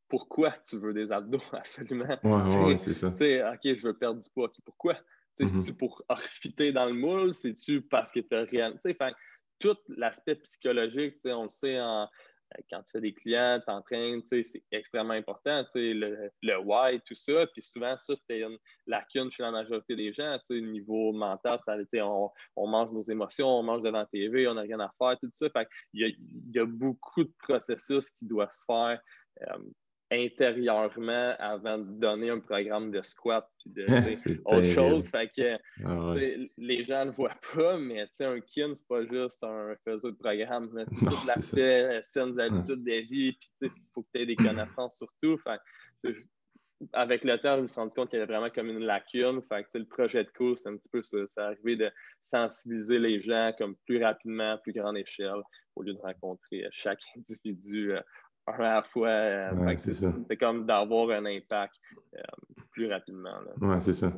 [0.09, 2.19] Pourquoi tu veux des abdos, absolument?
[2.25, 3.09] Oui, c'est ça.
[3.09, 4.51] OK, je veux perdre du poids.
[4.65, 4.95] Pourquoi?
[5.39, 5.61] Mm-hmm.
[5.61, 7.35] C'est-tu pour fitter dans le moule?
[7.35, 8.75] C'est-tu parce que tu as rien?
[9.61, 12.09] Tout l'aspect psychologique, on le sait en,
[12.71, 17.47] quand tu fais des clients, t'entraînes, c'est extrêmement important, le, le why, tout ça.
[17.53, 20.39] Puis souvent, ça, c'était une lacune chez la majorité des gens.
[20.51, 24.55] Au niveau mental, ça, on, on mange nos émotions, on mange devant la TV, on
[24.55, 25.49] n'a rien à faire, tout ça.
[25.51, 29.01] Fait il, y a, il y a beaucoup de processus qui doivent se faire.
[29.43, 29.59] Euh,
[30.11, 33.85] intérieurement avant de donner un programme de squat puis de
[34.47, 35.09] autre chose.
[35.11, 36.15] Fait que ah
[36.57, 40.17] les gens ne le voient pas, mais un kin, c'est pas juste un faiseur de
[40.17, 40.85] programme.
[40.99, 44.97] Tout l'aspect euh, saines habitudes de vie, puis il faut que tu aies des connaissances
[44.97, 45.37] surtout.
[45.39, 46.13] Fait,
[46.93, 49.43] avec le temps, je me suis rendu compte qu'il y avait vraiment comme une lacune.
[49.43, 51.19] Fait que, le projet de cours, c'est un petit peu ça.
[51.27, 51.91] C'est arrivé de
[52.21, 55.43] sensibiliser les gens comme plus rapidement, plus grande échelle,
[55.75, 58.01] au lieu de rencontrer chaque individu euh,
[58.55, 59.09] à la fois.
[59.09, 61.75] Euh, c'est comme d'avoir un impact
[62.15, 62.21] euh,
[62.73, 63.35] plus rapidement.
[63.61, 64.13] Oui, c'est ça.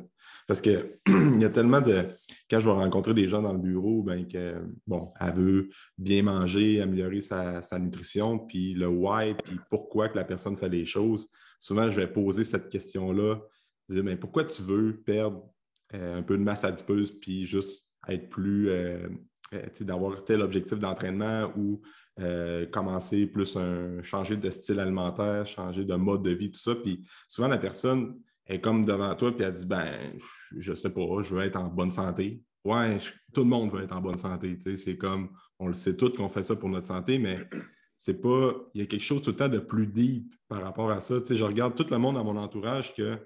[0.47, 0.97] Parce qu'il
[1.39, 2.07] y a tellement de.
[2.49, 6.23] quand je vais rencontrer des gens dans le bureau, ben que, bon, elle veut bien
[6.23, 11.29] manger, améliorer sa, nutrition, puis le why, puis pourquoi que la personne fait les choses,
[11.59, 13.39] souvent, je vais poser cette question-là,
[13.89, 15.43] dire, mais pourquoi tu veux perdre
[15.93, 18.69] euh, un peu de masse adipeuse, puis juste être plus,
[19.81, 21.81] d'avoir tel objectif d'entraînement ou
[22.71, 26.75] commencer plus un, changer de style alimentaire, changer de mode de vie, tout ça.
[26.75, 28.15] Puis souvent, la personne,
[28.47, 30.17] est comme devant toi, puis elle dit Ben,
[30.57, 32.41] je sais pas, je veux être en bonne santé.
[32.63, 32.97] Ouais,
[33.33, 34.57] tout le monde veut être en bonne santé.
[34.75, 37.39] C'est comme, on le sait tous qu'on fait ça pour notre santé, mais
[37.97, 38.53] c'est pas.
[38.73, 41.15] Il y a quelque chose tout le temps de plus deep par rapport à ça.
[41.29, 43.17] je regarde tout le monde dans mon entourage que,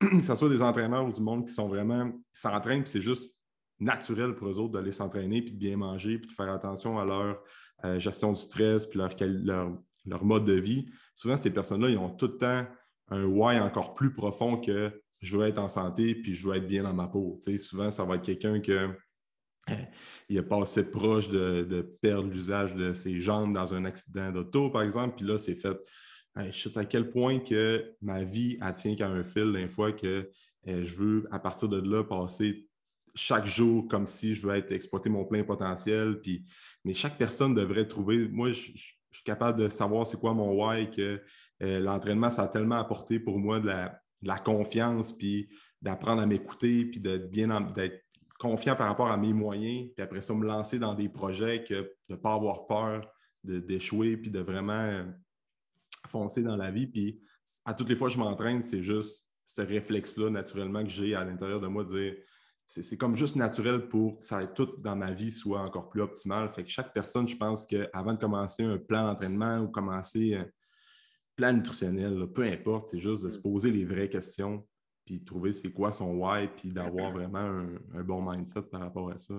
[0.00, 2.10] que ce soit des entraîneurs ou du monde qui sont vraiment.
[2.10, 3.38] qui s'entraînent, puis c'est juste
[3.78, 7.04] naturel pour eux autres d'aller s'entraîner, puis de bien manger, puis de faire attention à
[7.04, 7.40] leur
[7.84, 10.86] euh, gestion du stress, puis leur, leur, leur mode de vie.
[11.14, 12.66] Souvent, ces personnes-là, ils ont tout le temps
[13.08, 16.66] un why encore plus profond que je veux être en santé puis je veux être
[16.66, 17.38] bien dans ma peau.
[17.58, 18.90] souvent, ça va être quelqu'un que
[19.68, 19.74] eh,
[20.28, 24.82] il a passé proche de, perdre l'usage de ses jambes dans un accident d'auto, par
[24.82, 25.78] exemple, puis là, c'est fait.
[26.36, 29.92] je sais à quel point que ma vie elle tient qu'à un fil d'une fois
[29.92, 30.28] que
[30.64, 32.68] eh, je veux, à partir de là, passer
[33.14, 36.20] chaque jour comme si je veux être exploiter mon plein potentiel.
[36.20, 36.44] Puis,
[36.84, 38.28] mais chaque personne devrait trouver.
[38.28, 38.70] Moi, je,
[39.12, 41.20] suis capable de savoir c'est quoi mon why, que
[41.62, 43.70] euh, l'entraînement, ça a tellement apporté pour moi de
[44.22, 45.48] la, confiance, puis
[45.82, 48.02] d'apprendre à m'écouter, puis d'être bien d'être
[48.38, 51.74] confiant par rapport à mes moyens, puis après ça, me lancer dans des projets que
[51.74, 53.06] de ne pas avoir peur
[53.44, 55.04] d'échouer, puis de vraiment euh,
[56.08, 56.86] foncer dans la vie.
[56.86, 57.20] Puis
[57.64, 61.24] à toutes les fois que je m'entraîne, c'est juste ce réflexe-là, naturellement, que j'ai à
[61.24, 62.14] l'intérieur de moi, de dire
[62.80, 66.50] c'est comme juste naturel pour que ça tout dans ma vie soit encore plus optimal.
[66.52, 70.44] Fait que chaque personne, je pense qu'avant de commencer un plan d'entraînement ou commencer euh,
[71.36, 74.66] plan nutritionnel, peu importe, c'est juste de se poser les vraies questions,
[75.04, 79.18] puis trouver c'est quoi son why, puis d'avoir vraiment un, bon mindset par rapport à
[79.18, 79.34] ça.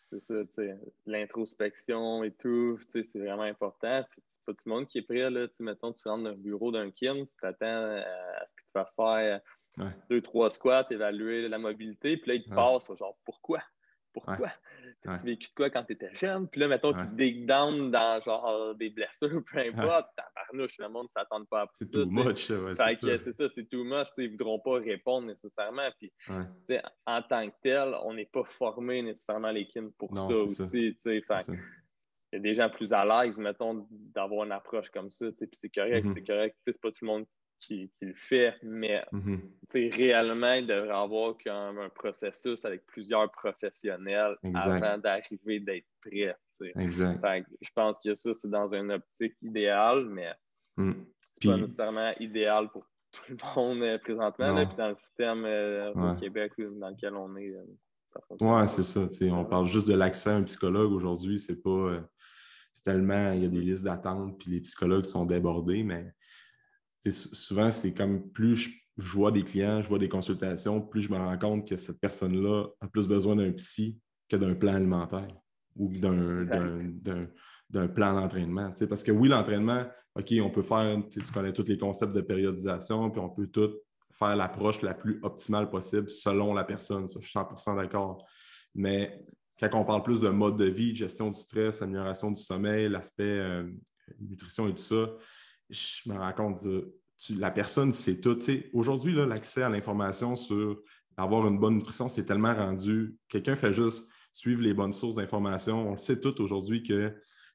[0.00, 4.04] C'est ça, tu sais, l'introspection et tout, c'est vraiment important.
[4.10, 6.90] Puis tout le monde qui est prêt, là, mettons, tu rentres dans le bureau d'un
[6.90, 9.40] kin, tu t'attends à ce que tu fasses faire
[10.08, 13.60] deux, trois squats, évaluer la mobilité, puis là, il te passe, genre, pourquoi?
[14.14, 14.48] Pourquoi?
[15.02, 16.48] Tu as vécu de quoi quand tu étais jeune?
[16.48, 20.88] Puis là, mettons, tu te dig down dans genre des blessures, peu importe, tabarnouche, le
[20.88, 21.84] monde ne s'attend pas à ça.
[21.84, 23.48] C'est too much, c'est ça.
[23.48, 24.06] c'est too much.
[24.16, 25.90] Ils ne voudront pas répondre nécessairement.
[25.98, 26.12] Puis,
[27.06, 30.96] en tant que tel, on n'est pas formé nécessairement les kin pour ça aussi.
[31.02, 35.26] Fait, il y a des gens plus à l'aise, mettons, d'avoir une approche comme ça.
[35.36, 36.14] Puis c'est correct, mm-hmm.
[36.14, 36.56] c'est correct.
[36.64, 37.26] C'est pas tout le monde
[37.66, 39.94] qui, le fait, mais mm-hmm.
[39.94, 46.36] réellement, il devrait avoir comme un processus avec plusieurs professionnels avant d'arriver d'être prêt.
[46.60, 50.32] je pense que ça, c'est dans une optique idéale, mais
[50.76, 50.92] mm.
[51.20, 55.92] c'est pas nécessairement idéal pour tout le monde euh, présentement, puis dans le système euh,
[55.92, 57.54] au Québec dans lequel on est.
[57.54, 57.64] Euh,
[58.40, 59.00] oui, c'est ça.
[59.32, 61.40] On parle juste de l'accès à un psychologue aujourd'hui.
[61.40, 62.00] C'est pas.
[62.72, 63.32] c'est tellement.
[63.32, 66.14] Il y a des listes d'attente, puis les psychologues sont débordés, mais
[67.10, 71.16] souvent, c'est comme plus je, vois des clients, je vois des consultations, plus je me
[71.16, 75.28] rends compte que cette personne-là a plus besoin d'un psy que d'un plan alimentaire
[75.76, 78.72] ou d'un plan d'entraînement.
[78.88, 83.10] Parce que oui, l'entraînement, OK, on peut faire, tu connais tous les concepts de périodisation,
[83.10, 83.72] puis on peut tout
[84.12, 87.08] faire l'approche la plus optimale possible selon la personne.
[87.08, 88.24] Ça, je suis 100% d'accord.
[88.74, 89.24] Mais
[89.58, 93.24] quand on parle plus de mode de vie, gestion du stress, amélioration du sommeil, l'aspect
[93.24, 93.64] euh,
[94.20, 95.10] nutrition et tout ça,
[95.70, 96.58] je me rends compte
[97.30, 98.38] la personne sait tout.
[98.72, 100.82] Aujourd'hui, l'accès à l'information sur
[101.16, 103.16] avoir une bonne nutrition, c'est tellement rendu.
[103.28, 105.88] Quelqu'un fait juste suivre les bonnes sources d'information.
[105.88, 107.14] On le sait tout aujourd'hui que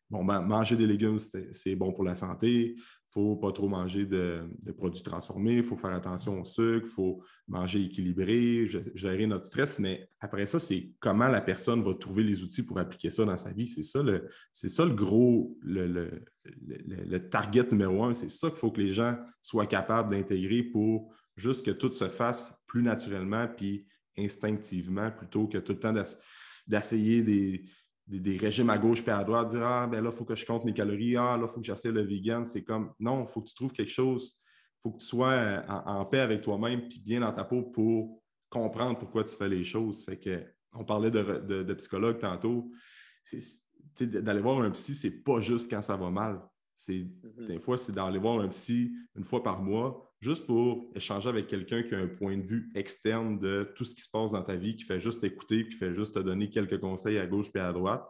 [0.09, 2.75] bon, manger des légumes, c'est bon pour la santé
[3.11, 4.43] faut pas trop manger de,
[4.77, 9.79] produits transformés, il faut faire attention au sucre, il faut manger équilibré, gérer notre stress.
[9.79, 13.37] Mais après ça, c'est comment la personne va trouver les outils pour appliquer ça dans
[13.37, 13.67] sa vie.
[13.67, 16.21] C'est ça le, c'est ça le gros, le,
[17.29, 18.13] target numéro un.
[18.13, 22.09] C'est ça qu'il faut que les gens soient capables d'intégrer pour juste que tout se
[22.09, 25.93] fasse plus naturellement puis instinctivement plutôt que tout le temps
[26.67, 27.63] d'essayer des,
[28.09, 30.45] des, régimes à gauche et à droite, dire Ah, ben là, il faut que je
[30.45, 32.45] compte mes calories, ah, là, il faut que j'essaie le vegan.
[32.45, 35.31] C'est comme non, il faut que tu trouves quelque chose, il faut que tu sois
[35.31, 39.47] euh, en, paix avec toi-même puis bien dans ta peau pour comprendre pourquoi tu fais
[39.47, 40.03] les choses.
[40.03, 40.43] Fait que
[40.73, 42.71] on parlait de, psychologue tantôt.
[43.99, 46.41] D'aller voir un psy, c'est pas juste quand ça va mal.
[46.87, 47.47] Mm-hmm.
[47.47, 51.47] Des fois, c'est d'aller voir un psy une fois par mois juste pour échanger avec
[51.47, 54.43] quelqu'un qui a un point de vue externe de tout ce qui se passe dans
[54.43, 57.47] ta vie, qui fait juste écouter, qui fait juste te donner quelques conseils à gauche
[57.55, 58.05] et à droite,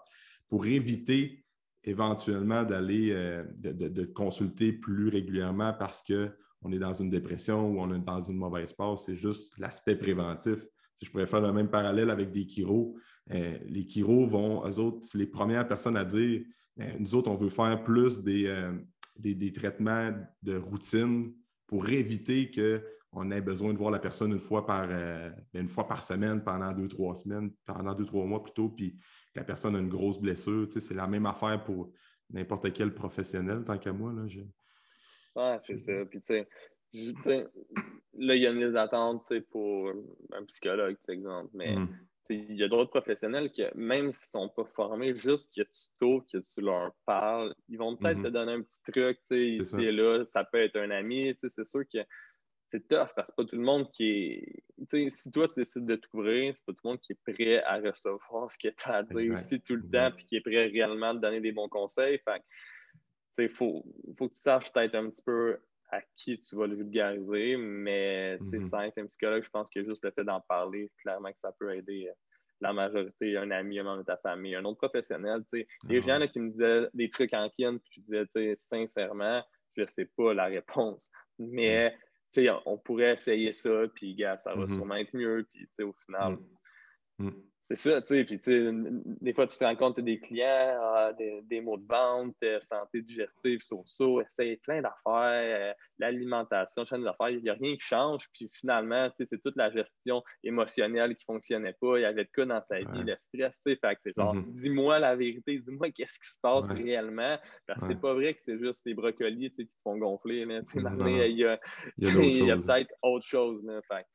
[0.48, 1.44] pour éviter
[1.84, 7.94] éventuellement d'aller euh, de, consulter plus régulièrement parce qu'on est dans une dépression ou on
[7.94, 9.06] est dans une mauvaise passe.
[9.06, 10.66] C'est juste l'aspect préventif.
[11.02, 12.98] je pourrais faire le même parallèle avec des chiros.
[13.32, 16.42] Euh, les chiros vont, eux autres, c'est les premières personnes à dire
[16.82, 18.52] euh, nous autres, on veut faire plus des,
[19.18, 21.34] des, traitements de routine
[21.70, 25.88] pour éviter qu'on ait besoin de voir la personne une fois par, ben, une fois
[25.88, 28.98] par semaine pendant deux, trois semaines, pendant deux, trois mois plutôt, puis
[29.32, 30.66] que la personne a une grosse blessure.
[30.68, 31.92] c'est la même affaire pour
[32.32, 34.12] n'importe quel professionnel, tant qu'à moi.
[34.12, 34.24] Là,
[35.36, 35.94] Ouais, c'est ça.
[36.10, 36.44] Puis, tu
[37.22, 37.48] sais,
[38.14, 39.94] là, il y a une liste d'attente pour
[40.34, 41.50] un psychologue, par exemple.
[41.54, 41.88] Mais mm.
[42.30, 45.84] Il y a d'autres professionnels qui, même s'ils ne sont pas formés, juste que tu
[46.00, 48.24] t'ouvres, que tu leur parles, ils vont peut-être mm-hmm.
[48.24, 50.24] te donner un petit truc, tu sais, ici et là.
[50.26, 52.00] Ça peut être un ami, tu sais, c'est sûr que
[52.72, 54.64] c'est tough parce que pas tout le monde qui est.
[54.90, 57.34] Tu sais, si toi, tu décides de t'ouvrir, c'est pas tout le monde qui est
[57.34, 60.36] prêt à recevoir ce que tu as à dire aussi tout le temps, puis qui
[60.36, 62.20] est prêt réellement à te donner des bons conseils.
[62.20, 62.44] Fait
[63.38, 63.86] il faut,
[64.18, 65.58] faut que tu saches peut-être un petit peu
[65.92, 68.70] à qui tu vas le vulgariser, mais mm-hmm.
[68.70, 71.52] sans être un psychologue, je pense que juste le fait d'en parler, clairement que ça
[71.60, 72.14] peut aider euh,
[72.62, 75.42] la majorité, un ami, un membre de ta famille, un autre professionnel.
[75.46, 75.68] sais.
[75.88, 79.44] Les ah gens qui me disaient des trucs en kin, puis je disais, sincèrement,
[79.76, 81.10] je ne sais pas la réponse.
[81.40, 81.96] Mais
[82.66, 84.76] on pourrait essayer ça, puis gars, ça va mm-hmm.
[84.76, 85.48] sûrement être mieux.
[85.52, 86.38] Puis au final,
[87.18, 87.28] mm.
[87.28, 87.44] Mm.
[87.70, 88.24] C'est ça, tu sais.
[88.24, 88.72] Puis, tu sais,
[89.22, 92.60] des fois, tu te rends compte des clients, ah, des, des, mots de vente, euh,
[92.62, 97.82] santé digestive, so-so, essaye plein d'affaires, euh, l'alimentation, chaîne d'affaires, il n'y a rien qui
[97.82, 98.28] change.
[98.34, 102.00] Puis, finalement, tu sais, c'est toute la gestion émotionnelle qui ne fonctionnait pas.
[102.00, 103.80] Il y avait de quoi dans sa vie, le stress, tu sais.
[103.80, 104.50] Fait que c'est genre, mm-hmm.
[104.50, 107.38] dis-moi la vérité, dis-moi qu'est-ce qui se passe réellement.
[107.68, 109.96] Parce que c'est pas vrai que c'est juste les brocolis, tu sais, qui te font
[109.96, 111.58] gonfler, Tu sais, il y a, a,
[112.00, 113.80] peut-être autre chose, là.
[113.88, 114.08] Fait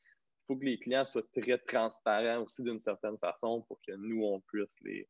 [0.47, 4.41] faut que les clients soient très transparents aussi d'une certaine façon pour que nous, on
[4.41, 5.09] puisse les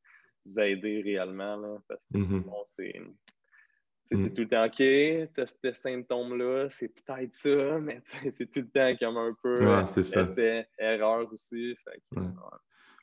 [0.58, 1.56] aider réellement.
[1.56, 2.42] Là, parce que mm-hmm.
[2.42, 3.02] sinon, c'est.
[4.06, 4.34] C'est mm.
[4.34, 8.68] tout le temps OK, tu as ce symptôme-là, c'est peut-être ça, mais c'est tout le
[8.68, 11.74] temps comme un peu ouais, erreur aussi.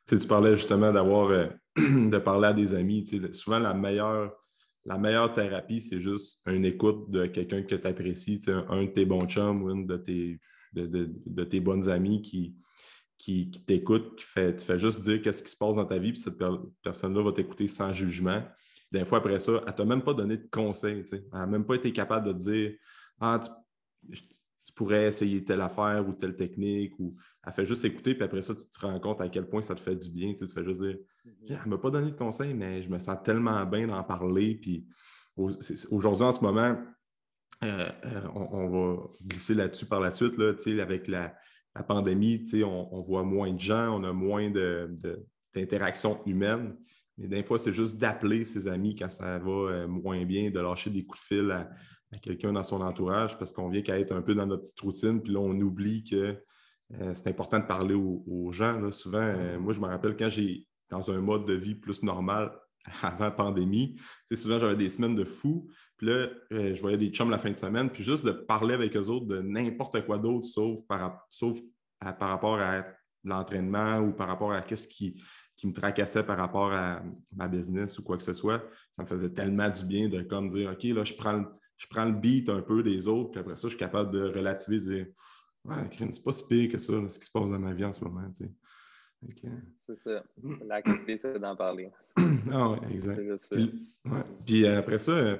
[0.07, 3.03] Tu parlais justement d'avoir euh, de parler à des amis.
[3.31, 4.31] Souvent, la meilleure,
[4.85, 9.05] la meilleure thérapie, c'est juste une écoute de quelqu'un que tu apprécies, un de tes
[9.05, 10.39] bons chums ou une de tes
[10.73, 12.55] de, tes bonnes amies qui,
[13.17, 16.11] qui, t'écoutent, qui fait, tu fais juste dire qu'est-ce qui se passe dans ta vie,
[16.11, 16.37] puis cette
[16.83, 18.41] personne-là va t'écouter sans jugement.
[18.91, 21.05] Des fois, après ça, elle ne t'a même pas donné de conseils.
[21.11, 22.73] Elle n'a même pas été capable de dire
[23.19, 26.99] Ah, tu, pourrais essayer telle affaire ou telle technique.
[26.99, 29.61] Ou elle fait juste écouter, puis après ça, tu te rends compte à quel point
[29.61, 30.33] ça te fait du bien.
[30.33, 30.97] Tu, fais juste dire.
[31.47, 34.55] Elle ne m'a pas donné de conseils, mais je me sens tellement bien d'en parler.
[34.55, 34.85] Puis
[35.37, 36.77] aujourd'hui, en ce moment,
[37.63, 40.33] euh, euh, on, va glisser là-dessus par la suite.
[40.79, 41.33] Avec la,
[41.87, 44.49] pandémie, on, on, voit moins de gens, on a moins
[45.53, 46.75] d'interactions humaines.
[47.17, 50.59] Mais des fois, c'est juste d'appeler ses amis quand ça va euh, moins bien, de
[50.59, 51.69] lâcher des coups de fil à,
[52.21, 55.21] quelqu'un dans son entourage parce qu'on vient qu'à être un peu dans notre petite routine,
[55.21, 56.43] puis là, on oublie que
[57.13, 58.91] c'est important de parler aux, gens.
[58.91, 62.51] Souvent, moi, je me rappelle quand j'ai dans un mode de vie plus normal,
[63.01, 63.99] avant la pandémie.
[64.31, 65.67] souvent, j'avais des semaines de fou.
[65.97, 67.89] Puis là, euh, je voyais des chums la fin de semaine.
[67.89, 71.21] Puis juste de parler avec eux autres de n'importe quoi d'autre, sauf, par,
[72.19, 72.85] rapport à
[73.23, 75.21] l'entraînement ou par rapport à qu'est-ce qui,
[75.55, 77.03] qui me tracassait par rapport à
[77.35, 78.63] ma business ou quoi que ce soit.
[78.91, 81.45] Ça me faisait tellement du bien de comme dire OK, là, je prends le,
[81.77, 83.31] je prends le beat un peu des autres.
[83.31, 85.13] Puis après ça, je suis capable de relativiser,
[85.65, 87.93] dire c'est pas si pire que ça, ce qui se passe dans ma vie en
[87.93, 88.27] ce moment.
[89.77, 90.23] C'est ça.
[90.65, 91.89] La clé, c'est d'en parler.
[92.51, 93.21] ah oui, exact.
[94.45, 95.37] Puis, euh, après ça, euh,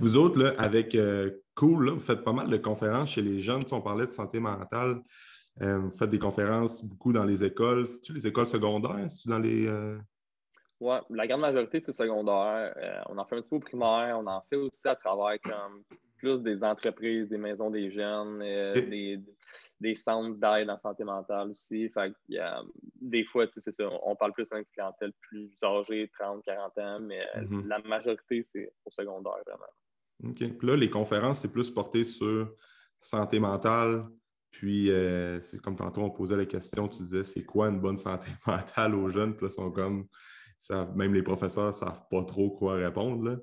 [0.00, 3.62] vous autres, là, avec euh, Cool, vous faites pas mal de conférences chez les jeunes.
[3.72, 5.02] on parlait de santé mentale.
[5.58, 7.86] vous faites des conférences beaucoup dans les écoles.
[7.86, 9.04] C'est-tu les écoles secondaires?
[9.08, 9.68] C'est-tu dans les.
[10.80, 12.74] Oui, la grande majorité, c'est secondaire.
[13.10, 14.18] on en fait un petit peu au primaire.
[14.18, 15.82] On en fait aussi à travers comme
[16.16, 19.20] plus des entreprises, des maisons des jeunes, des,
[19.80, 21.88] des centres d'aide en santé mentale aussi.
[21.88, 22.62] Fait y a,
[23.00, 27.20] des fois, c'est ça, on parle plus d'une clientèle plus âgée, 30, 40 ans, mais
[27.36, 27.66] euh, mm-hmm.
[27.66, 30.30] la majorité, c'est au secondaire vraiment.
[30.30, 30.36] OK.
[30.36, 32.52] Puis là, les conférences, c'est plus porté sur
[32.98, 34.06] santé mentale.
[34.50, 37.96] Puis, euh, c'est comme tantôt, on posait la question, tu disais, c'est quoi une bonne
[37.96, 39.34] santé mentale aux jeunes?
[39.34, 40.06] Puis là, sont comme,
[40.58, 43.24] ça, même les professeurs ne savent pas trop quoi répondre.
[43.24, 43.36] Là.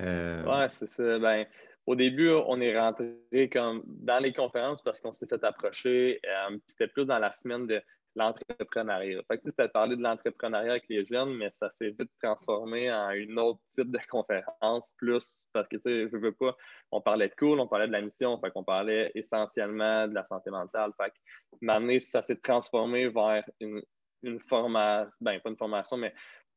[0.00, 0.44] Euh...
[0.46, 1.18] Oui, c'est ça.
[1.18, 1.46] Ben,
[1.88, 6.20] au début, on est rentré comme dans les conférences parce qu'on s'est fait approcher.
[6.26, 7.80] Euh, c'était plus dans la semaine de
[8.14, 9.22] l'entrepreneuriat.
[9.26, 12.92] Fait que, c'était de parler de l'entrepreneuriat avec les jeunes, mais ça s'est vite transformé
[12.92, 16.54] en un autre type de conférence, plus parce que, tu sais, je veux pas,
[16.92, 20.26] on parlait de cool, on parlait de la mission, fait qu'on parlait essentiellement de la
[20.26, 20.92] santé mentale.
[21.00, 23.80] Fait que, ça s'est transformé vers une,
[24.24, 26.12] une formation, ben, pas une formation, mais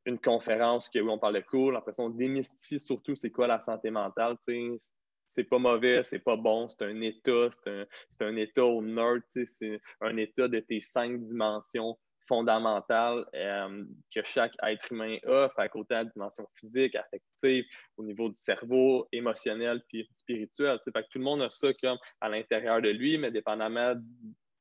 [0.05, 1.77] une conférence où on parlait cool.
[1.77, 4.81] Après ça, on démystifie surtout c'est quoi la santé mentale, tu sais
[5.31, 7.87] c'est pas mauvais, c'est pas bon, c'est un état, c'est
[8.19, 14.53] un, état au nerd, c'est un état de tes cinq dimensions fondamentales euh, que chaque
[14.61, 17.65] être humain a, fait qu'autant la dimension physique, affective,
[17.97, 20.77] au niveau du cerveau, émotionnel puis spirituel.
[20.83, 23.95] Fait que tout le monde a ça comme à l'intérieur de lui, mais dépendamment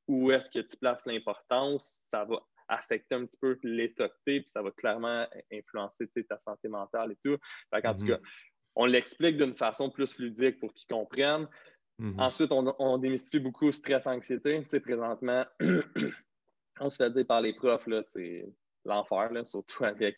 [0.07, 2.41] où est-ce que tu places l'importance, ça va
[2.71, 7.37] affecter un petit peu l'état puis ça va clairement influencer ta santé mentale et tout.
[7.75, 8.09] Fait en tout mm-hmm.
[8.09, 8.21] cas,
[8.81, 11.47] on l'explique d'une façon plus ludique pour qu'ils comprennent.
[12.01, 12.19] Mm-hmm.
[12.19, 14.63] Ensuite, on, démystifie beaucoup stress-anxiété.
[14.63, 15.45] Tu sais, présentement,
[16.81, 18.47] on se fait dire par les profs, là, c'est
[18.87, 20.17] l'enfer, surtout avec,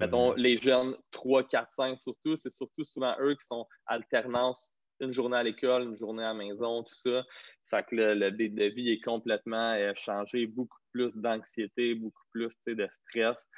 [0.00, 2.36] mettons, les jeunes 3, 4, 5 surtout.
[2.36, 6.34] C'est surtout souvent eux qui sont alternance une journée à l'école, une journée à la
[6.34, 7.24] maison, tout ça.
[7.68, 12.54] Fait que le, le de vie est complètement euh, changé, beaucoup plus d'anxiété, beaucoup plus
[12.68, 13.48] de stress.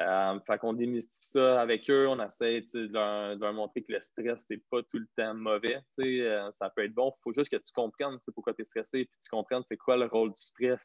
[0.00, 4.44] Euh, fait qu'on démystifie ça avec eux, on essaie de leur, montrer que le stress,
[4.46, 5.80] c'est pas tout le temps mauvais.
[5.98, 7.12] Euh, ça peut être bon.
[7.18, 9.96] Il faut juste que tu comprennes pourquoi tu es stressé, puis tu comprennes c'est quoi
[9.96, 10.80] le rôle du stress,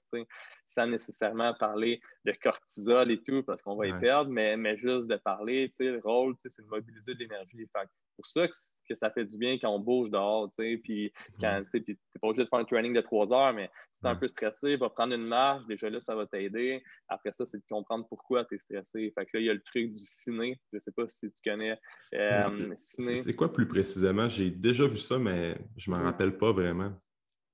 [0.65, 5.07] sans nécessairement parler de cortisol et tout, parce qu'on va y perdre, mais, mais juste
[5.07, 7.57] de parler, le rôle, c'est de mobiliser de l'énergie.
[7.57, 7.71] C'est
[8.15, 11.97] pour ça que, ça fait du bien quand on bouge dehors, puis quand tu n'es
[12.21, 14.27] pas obligé de faire un training de trois heures, mais si tu es un peu
[14.27, 16.83] stressé, va prendre une marche, déjà là, ça va t'aider.
[17.07, 19.53] Après ça, c'est de comprendre pourquoi tu es stressé fait que là, il y a
[19.53, 20.59] le truc du ciné.
[20.71, 21.77] Je ne sais pas si tu connais
[22.13, 23.15] euh, ciné.
[23.17, 24.27] C'est quoi plus précisément?
[24.27, 26.91] J'ai déjà vu ça, mais je ne m'en rappelle pas vraiment.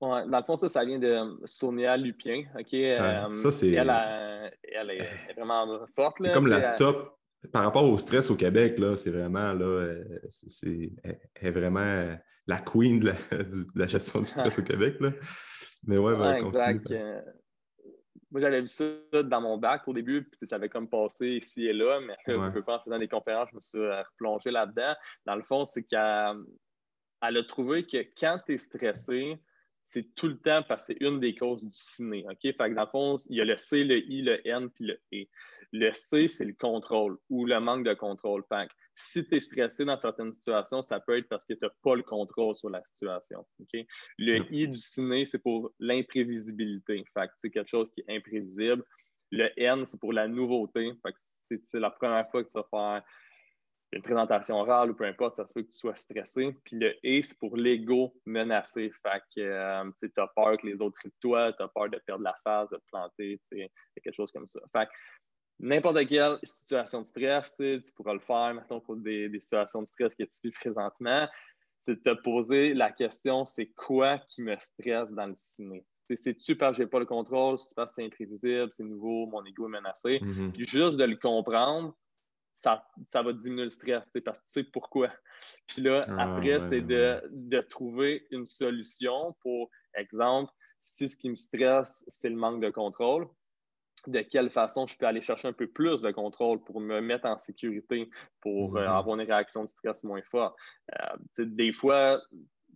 [0.02, 2.46] Ouais, dans le fond, ça, ça vient de Sonia Lupien.
[2.58, 2.74] OK?
[2.74, 3.72] Euh, ça, c'est.
[3.72, 3.90] Elle,
[4.64, 6.20] elle, est vraiment forte.
[6.22, 7.19] Là, comme la top.
[7.52, 10.92] Par rapport au stress au Québec, là, c'est vraiment là, euh, c'est,
[11.36, 12.16] est vraiment
[12.48, 13.14] la queen de
[13.76, 14.98] la, gestion du stress au Québec.
[15.00, 15.12] Là.
[15.84, 16.82] Mais ouais, ouais continue.
[18.32, 18.86] Moi, j'avais vu ça
[19.24, 22.60] dans mon bac au début, puis ça avait comme passé ici et là, mais je
[22.60, 24.94] pas en faisant des conférences, je me suis replongé là-dedans.
[25.26, 26.00] Dans le fond, c'est qu'elle
[27.22, 29.40] a trouvé que quand tu es stressé,
[29.84, 32.24] c'est tout le temps parce que c'est une des causes du ciné.
[32.30, 32.38] OK?
[32.42, 34.86] Fait que dans le fond, il y a le C, le I, le N, puis
[34.86, 35.26] le E.
[35.72, 38.44] Le C, c'est le contrôle ou le manque de contrôle.
[38.50, 41.60] Fait que si tu es stressé dans certaines situations, ça peut être parce que tu
[41.62, 43.46] n'as pas le contrôle sur la situation.
[44.18, 47.04] Le I du ciné, c'est pour l'imprévisibilité.
[47.14, 48.84] Fait que c'est quelque chose qui est imprévisible.
[49.32, 50.92] Le N, c'est pour la nouveauté.
[51.04, 53.04] Fait que c'est la première fois que tu vas faire
[53.92, 56.56] une présentation orale ou peu importe, ça se peut que tu sois stressé.
[56.64, 58.92] Puis le E, c'est pour l'ego menacé.
[59.02, 61.90] Fait que euh, tu as peur que les autres rient de toi, tu as peur
[61.90, 64.60] de perdre la phase, de te planter, quelque chose comme ça.
[64.72, 64.92] Fait que
[65.60, 70.16] n'importe quelle situation de stress, tu pourras le faire, maintenant pour des, situations de stress
[70.16, 71.28] que tu vis présentement,
[71.82, 75.86] c'est de te poser la question c'est quoi qui me stresse dans le ciné?
[76.16, 79.28] C'est-tu parce que je n'ai pas le contrôle, c'est parce que c'est imprévisible, c'est nouveau,
[79.28, 80.20] mon ego est menacé?
[80.20, 80.52] Mm-hmm.
[80.54, 81.96] Puis juste de le comprendre,
[82.54, 85.12] ça, ça va diminuer le stress, parce que tu sais pourquoi.
[85.68, 91.30] Puis là, ah, après, c'est de, de, trouver une solution pour, exemple, si ce qui
[91.30, 93.28] me stresse, c'est le manque de contrôle,
[94.08, 97.28] de quelle façon je peux aller chercher un peu plus de contrôle pour me mettre
[97.28, 98.10] en sécurité,
[98.42, 98.98] pour euh, mm-hmm.
[98.98, 100.56] avoir une réaction de stress moins forte.
[100.94, 102.22] Euh, des fois,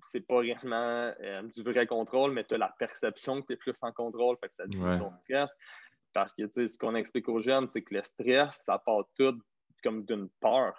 [0.04, 3.58] c'est pas réellement euh, du vrai contrôle, mais tu as la perception que tu es
[3.58, 5.56] plus en contrôle, fait que ça diminue ton stress.
[6.14, 9.40] Parce que ce qu'on explique aux jeunes, c'est que le stress, ça part tout
[9.84, 10.74] comme d'une peur.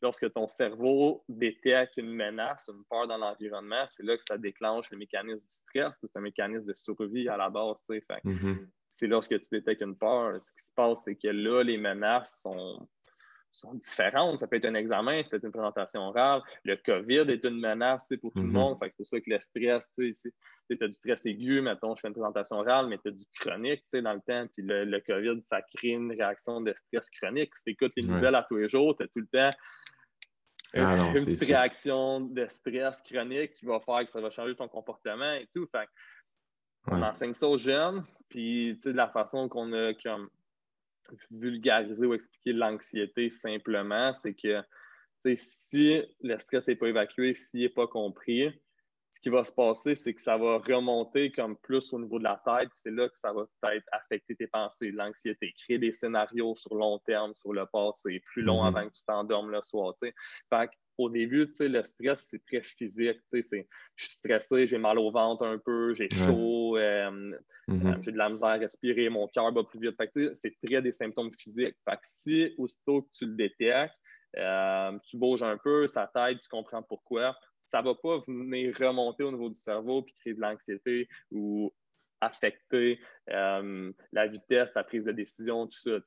[0.00, 4.90] lorsque ton cerveau détecte une menace, une peur dans l'environnement, c'est là que ça déclenche
[4.90, 5.96] le mécanisme du stress.
[6.00, 7.76] C'est un mécanisme de survie à la base.
[7.88, 8.66] Mm-hmm.
[8.88, 10.42] C'est lorsque tu détectes une peur.
[10.42, 12.88] Ce qui se passe, c'est que là, les menaces sont
[13.54, 14.38] sont différentes.
[14.40, 16.42] Ça peut être un examen, ça peut être une présentation orale.
[16.64, 18.52] Le COVID est une menace pour tout le mhm.
[18.52, 18.78] monde.
[18.82, 20.12] C'est pour ça que le stress, tu
[20.80, 23.84] as du stress aigu, mettons, je fais une présentation orale, mais tu as du chronique
[23.92, 24.46] dans le temps.
[24.52, 27.54] Puis le, COVID, ça crée une réaction de stress chronique.
[27.56, 29.50] Si tu écoutes les nouvelles à tous les jours, tu as tout le temps
[30.76, 34.66] ah une petite réaction de stress chronique qui va faire que ça va changer ton
[34.66, 35.68] comportement et tout.
[35.70, 35.88] Fait,
[36.88, 40.28] on enseigne ça aux jeunes, puis de la façon qu'on a comme
[41.30, 44.62] vulgariser ou expliquer l'anxiété simplement, c'est que
[45.36, 48.50] si le stress n'est pas évacué, s'il n'est pas compris,
[49.10, 52.24] ce qui va se passer, c'est que ça va remonter comme plus au niveau de
[52.24, 56.56] la tête, c'est là que ça va peut-être affecter tes pensées, l'anxiété, créer des scénarios
[56.56, 58.76] sur long terme, sur le passé, plus long mm-hmm.
[58.76, 59.94] avant que tu t'endormes le soir.
[60.00, 63.18] Fait au début, le stress, c'est très physique.
[63.32, 67.10] Je suis stressé, j'ai mal au ventre un peu, j'ai chaud, euh,
[67.68, 67.86] mm-hmm.
[67.86, 69.96] euh, j'ai de la misère à respirer, mon cœur bat plus vite.
[70.34, 71.76] c'est très des symptômes physiques.
[71.88, 73.94] Fait que si, aussitôt que tu le détectes,
[74.36, 77.36] euh, tu bouges un peu, ça t'aide, tu comprends pourquoi,
[77.66, 81.72] ça ne va pas venir remonter au niveau du cerveau puis créer de l'anxiété ou
[82.20, 85.98] affecter la vitesse, ta prise de décision, tout ça.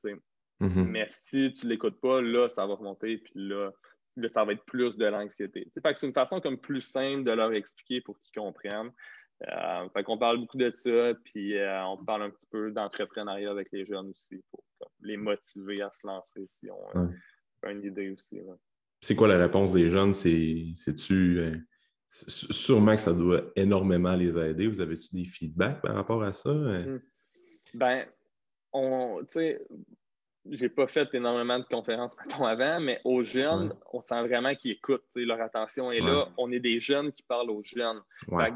[0.60, 0.84] Mm-hmm.
[0.84, 3.70] Mais si tu ne l'écoutes pas, là, ça va remonter, puis là,
[4.20, 5.68] là, ça va être plus de l'anxiété.
[5.72, 8.92] c'est une façon comme plus simple de leur expliquer pour qu'ils comprennent.
[9.46, 13.50] Euh, fait qu'on parle beaucoup de ça, puis euh, on parle un petit peu d'entrepreneuriat
[13.50, 14.64] avec les jeunes aussi pour
[15.00, 17.08] les motiver à se lancer si on
[17.62, 18.40] a une idée aussi.
[19.00, 20.12] C'est quoi la réponse des jeunes?
[20.12, 21.56] C'est-tu euh,
[22.10, 24.66] sûrement que ça doit énormément les aider?
[24.66, 26.50] Vous avez-tu des feedbacks par rapport à ça?
[26.50, 27.00] Hmm.
[27.74, 28.06] Ben,
[28.72, 29.20] on,
[30.50, 34.72] j'ai pas fait énormément de conférences mettons, avant, mais aux jeunes, on sent vraiment qu'ils
[34.72, 36.28] écoutent, leur attention est là.
[36.36, 38.00] On est des jeunes qui parlent aux jeunes.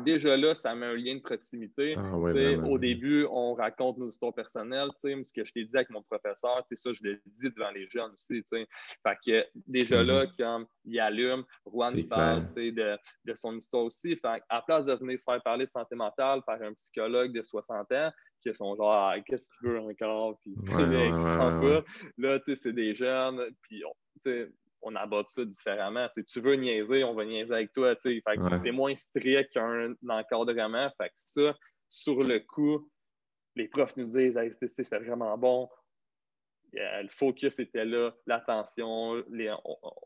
[0.04, 1.94] déjà là, ça met un lien de proximité.
[1.96, 4.88] Ah au début, on raconte nos histoires personnelles.
[4.98, 8.12] Ce que je t'ai dit avec mon professeur, ça, je le dis devant les jeunes
[8.12, 8.42] aussi.
[8.50, 10.32] Fait que déjà là, mm-hmm.
[10.38, 14.16] quand il allume, Juan parle de, de, son histoire aussi.
[14.16, 17.42] Fait à place de venir se faire parler de santé mentale par un psychologue de
[17.42, 18.10] 60 ans,
[18.42, 20.54] qui sont genre ah, qu'est-ce que tu veux encore puis
[22.18, 23.92] là tu sais c'est des jeunes puis on,
[24.82, 26.08] on aborde ça différemment.
[26.28, 28.58] Tu veux niaiser on va niaiser avec toi tu sais.
[28.62, 30.90] C'est moins strict qu'un encadrement.
[30.98, 31.54] Fait que ça
[31.88, 32.90] sur le coup
[33.54, 35.68] les profs nous disent hey, c'était vraiment bon.
[36.74, 39.22] Le focus était là, l'attention,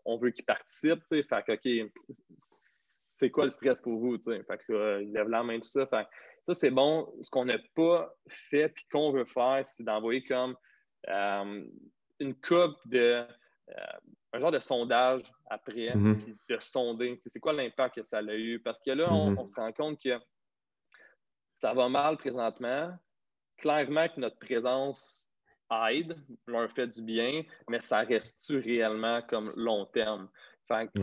[0.05, 1.93] on, veut qu'ils participent, fait que, OK,
[2.39, 5.87] c'est quoi le stress pour vous, Fait que, il lève la main, tout ça.
[5.87, 6.07] Fait
[6.47, 7.12] ça, c'est bon.
[7.20, 10.57] Ce qu'on n'a pas fait puis qu'on veut faire, c'est d'envoyer comme
[11.09, 11.64] euh,
[12.20, 13.26] une coupe de.
[13.68, 13.99] Euh,
[14.32, 16.22] un genre de sondage après, mm-hmm.
[16.22, 17.18] puis de sonder.
[17.26, 18.61] C'est quoi l'impact que ça a eu?
[18.61, 19.47] Parce que là, on, mm-hmm.
[19.47, 20.20] se rend compte que
[21.61, 22.97] ça va mal présentement.
[23.57, 25.28] Clairement que notre présence
[25.90, 26.16] aide,
[26.47, 30.28] leur fait du bien, mais ça reste-tu réellement comme long terme?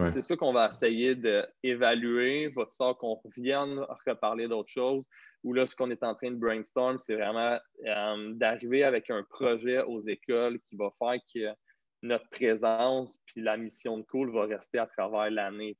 [0.09, 5.05] C'est ça qu'on va essayer d'évaluer, votre histoire, qu'on revienne reparler d'autres choses.
[5.43, 9.23] Ou là, ce qu'on est en train de brainstorm, c'est vraiment euh, d'arriver avec un
[9.23, 11.53] projet aux écoles qui va faire que
[12.01, 15.75] notre présence puis la mission de Cool va rester à travers l'année.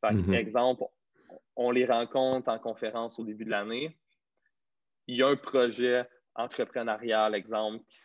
[0.00, 0.34] Par mm-hmm.
[0.34, 0.84] exemple,
[1.56, 3.98] on les rencontre en conférence au début de l'année.
[5.06, 7.98] Il y a un projet entrepreneurial, exemple, qui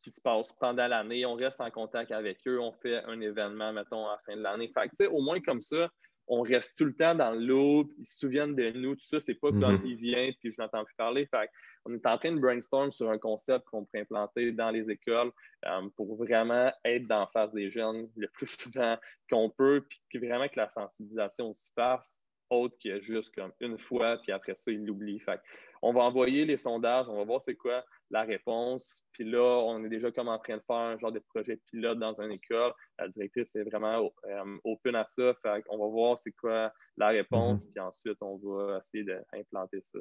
[0.00, 1.26] qui se passe pendant l'année.
[1.26, 2.60] On reste en contact avec eux.
[2.60, 4.72] On fait un événement, mettons, à la fin de l'année.
[4.74, 5.88] Fait au moins comme ça,
[6.26, 7.90] on reste tout le temps dans l'eau.
[7.98, 9.20] Ils se souviennent de nous, tout ça.
[9.20, 9.86] C'est pas comme mm-hmm.
[9.86, 11.26] il vient puis je n'entends plus parler.
[11.26, 11.50] Fait
[11.84, 15.30] on est en train de brainstorm sur un concept qu'on pourrait implanter dans les écoles
[15.66, 18.98] euh, pour vraiment être dans face des jeunes le plus souvent
[19.30, 22.20] qu'on peut, puis vraiment que la sensibilisation se fasse
[22.50, 25.20] autre que juste comme une fois, puis après ça, ils l'oublient.
[25.20, 25.40] Fait
[25.82, 29.04] on va envoyer les sondages, on va voir c'est quoi la réponse.
[29.12, 31.98] Puis là, on est déjà comme en train de faire un genre de projet pilote
[31.98, 32.72] dans une école.
[32.98, 35.34] La directrice est vraiment euh, open à ça.
[35.42, 37.64] Fait on va voir c'est quoi la réponse.
[37.64, 37.72] Mm-hmm.
[37.72, 39.98] Puis ensuite, on va essayer d'implanter ça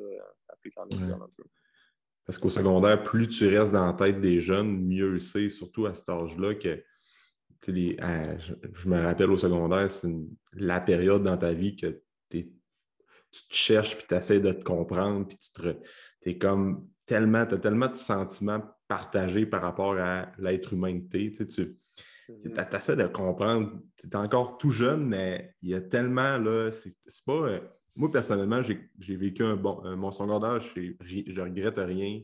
[0.49, 1.43] à plus grande échelle un peu.
[2.26, 5.95] Parce qu'au secondaire, plus tu restes dans la tête des jeunes, mieux c'est, surtout à
[5.95, 6.84] cet âge-là, que
[7.68, 7.97] les,
[8.74, 10.07] je, me rappelle au secondaire, c'est
[10.53, 15.28] la période dans ta vie que tu te cherches, puis tu essaies de te comprendre,
[15.28, 15.76] puis tu te,
[16.22, 21.18] es comme tellement, tu as tellement de sentiments partagés par rapport à l'être humain que
[21.18, 21.43] tu Tu
[22.32, 22.78] mm-hmm.
[22.78, 23.82] essaies de comprendre.
[23.97, 26.95] Tu es encore tout jeune, mais il y a tellement, là, c'est
[27.26, 27.34] pas.
[27.34, 27.60] Euh,
[27.95, 29.82] moi, personnellement, j'ai vécu un bon.
[29.97, 32.22] mon secondaire, je, je regrette rien.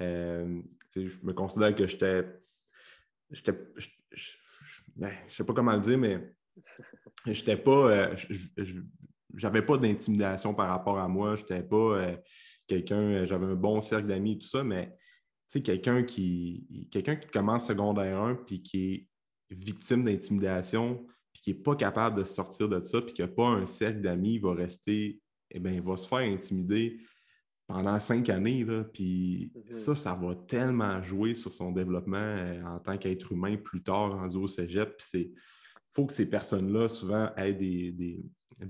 [0.00, 0.60] Euh,
[0.96, 2.26] je me considère que j'étais.
[3.30, 3.56] J'étais.
[4.96, 6.34] Ben, je sais pas comment le dire, mais
[7.26, 7.92] j'étais pas.
[7.92, 8.16] Euh,
[9.36, 11.36] j'avais pas d'intimidation par rapport à moi.
[11.36, 12.16] J'étais pas
[12.66, 14.96] quelqu'un, euh, j'avais un bon cercle d'amis et tout ça, mais
[15.62, 19.08] quelqu'un qui, quelqu'un qui commence secondaire 1 puis qui est
[19.50, 23.46] victime d'intimidation, puis qui n'est pas capable de sortir de ça, puis qui n'a pas
[23.46, 26.98] un cercle d'amis, il va rester, eh bien, il va se faire intimider
[27.66, 28.64] pendant cinq années.
[28.64, 29.72] Là, puis mm-hmm.
[29.72, 34.12] ça, ça va tellement jouer sur son développement euh, en tant qu'être humain plus tard
[34.12, 34.96] rendu au cégep.
[34.96, 35.30] Puis c'est
[35.94, 38.20] faut que ces personnes-là, souvent, aient des,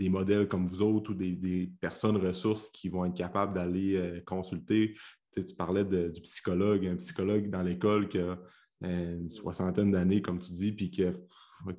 [0.09, 4.95] modèles comme vous autres ou des, personnes ressources qui vont être capables d'aller euh, consulter.
[5.32, 8.39] Tu, parlais du psychologue, un psychologue dans l'école qui a
[8.85, 11.12] euh, une soixantaine d'années, comme tu dis, puis qui a,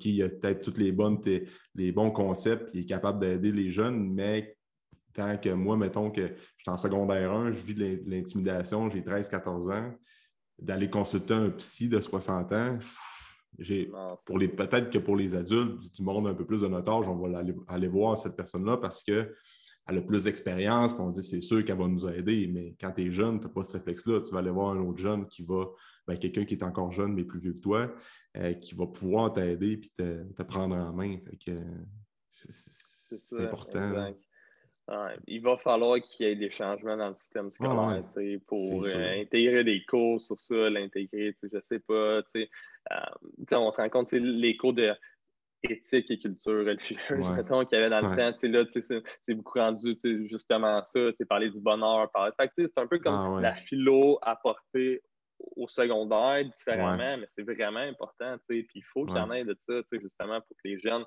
[0.04, 0.94] il a peut-être tous les,
[1.74, 4.56] les bons concepts, puis il est capable d'aider les jeunes, mais
[5.14, 9.00] tant que moi, mettons que je suis en secondaire 1, je vis de l'intimidation, j'ai
[9.00, 9.94] 13-14 ans,
[10.58, 12.78] d'aller consulter un psy de 60 ans,
[14.24, 17.08] pour les peut-être que pour les adultes du monde un peu plus de notre âge,
[17.08, 19.28] on va aller, voir cette personne-là parce qu'elle
[19.86, 22.46] a plus d'expérience, on dit c'est sûr qu'elle va nous aider.
[22.48, 24.20] Mais quand tu es jeune, tu n'as pas ce réflexe-là.
[24.20, 25.66] Tu vas aller voir un autre jeune qui va,
[26.06, 27.94] ben, quelqu'un qui est encore jeune mais plus vieux que toi,
[28.36, 31.18] euh, qui va pouvoir t'aider et te, te, prendre en main.
[32.34, 34.14] c'est important.
[35.26, 38.04] il va falloir qu'il y ait des changements dans le système scolaire
[38.46, 42.20] pour euh, intégrer des cours sur ça, l'intégrer, je ne sais pas.
[43.52, 44.94] On se rend compte, les cours de
[45.62, 48.48] éthique et culture religieuse, mettons, qu'il y avait dans le temps.
[48.48, 48.64] Là,
[49.26, 52.10] c'est beaucoup rendu justement ça, parler du bonheur.
[52.12, 52.32] Parler...
[52.56, 55.02] c'est un peu comme ah, la philo apportée
[55.38, 58.36] au secondaire différemment, mais c'est vraiment important.
[58.48, 61.04] Puis il faut qu'il y en ait de ça, justement, pour que les jeunes,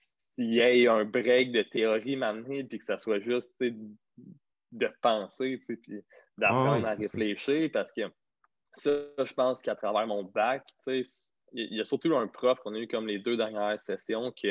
[0.00, 5.60] s'il y ait un break de théorie maintenant, puis que ça soit juste de penser,
[5.66, 6.02] puis
[6.38, 8.02] d'apprendre à réfléchir, parce que
[8.74, 11.04] ça, je pense qu'à travers mon bac, il
[11.52, 14.50] y a surtout un prof qu'on a eu comme les deux dernières sessions qui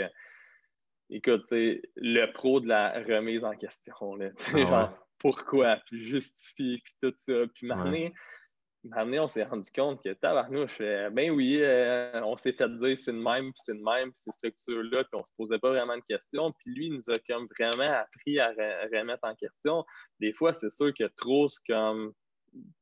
[1.11, 6.93] écoute, le pro de la remise en question, là, ah genre, pourquoi, puis justifier, puis
[7.01, 7.34] tout ça.
[7.53, 12.97] Puis maintenant, on s'est rendu compte que tabarnouche, ben oui, euh, on s'est fait dire
[12.97, 15.69] c'est de même, puis c'est de même, puis ces structures-là, puis on se posait pas
[15.69, 16.51] vraiment de questions.
[16.53, 19.86] Puis lui, il nous a comme vraiment appris à, remettre en question.
[20.19, 22.13] Des fois, c'est sûr que trop, c'est comme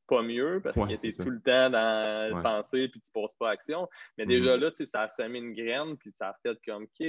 [0.10, 3.52] pas mieux parce que tu tout le temps dans le penser puis tu poses pas
[3.52, 3.88] action.
[4.18, 4.28] Mais mm-hmm.
[4.28, 7.08] déjà là, ça a semé une graine puis ça a fait comme, OK,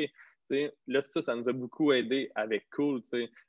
[0.86, 3.01] là, ça, ça nous a beaucoup aidé avec Cool.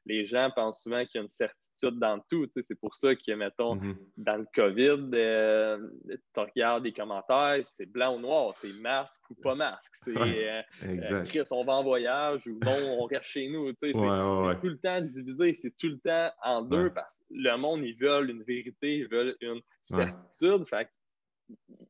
[0.05, 2.47] Les gens pensent souvent qu'il y a une certitude dans tout.
[2.51, 3.95] C'est pour ça que, mettons, mm-hmm.
[4.17, 5.77] dans le COVID, euh,
[6.07, 9.91] tu regardes les commentaires, c'est blanc ou noir, c'est masque ou pas masque.
[9.93, 13.71] C'est euh, euh, Chris, on va en voyage ou non, on reste chez nous.
[13.77, 17.83] C'est tout le temps divisé, c'est tout le temps en deux parce que le monde,
[17.83, 20.65] ils veulent une vérité, ils veulent une certitude.
[20.65, 20.89] Fait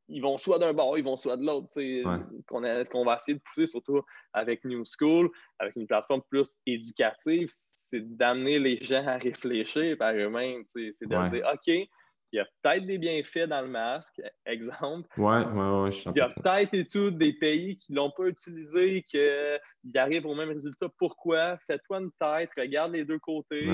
[0.08, 1.70] ils vont soit d'un bord, ils vont soit de l'autre.
[1.74, 4.02] Ce qu'on va essayer de pousser, surtout
[4.34, 5.30] avec New School,
[5.60, 7.48] avec une plateforme plus éducative,
[7.92, 10.64] c'est d'amener les gens à réfléchir par eux-mêmes.
[10.74, 11.90] C'est de dire OK,
[12.34, 15.08] il y a peut-être des bienfaits dans le masque, exemple.
[15.18, 15.90] Ouais, ouais, ouais.
[15.90, 20.26] il y a peut-être et tout des pays qui ne l'ont pas utilisé, qu'ils arrivent
[20.26, 20.88] au même résultat.
[20.98, 21.58] Pourquoi?
[21.68, 23.68] Fais-toi une tête, regarde les deux côtés,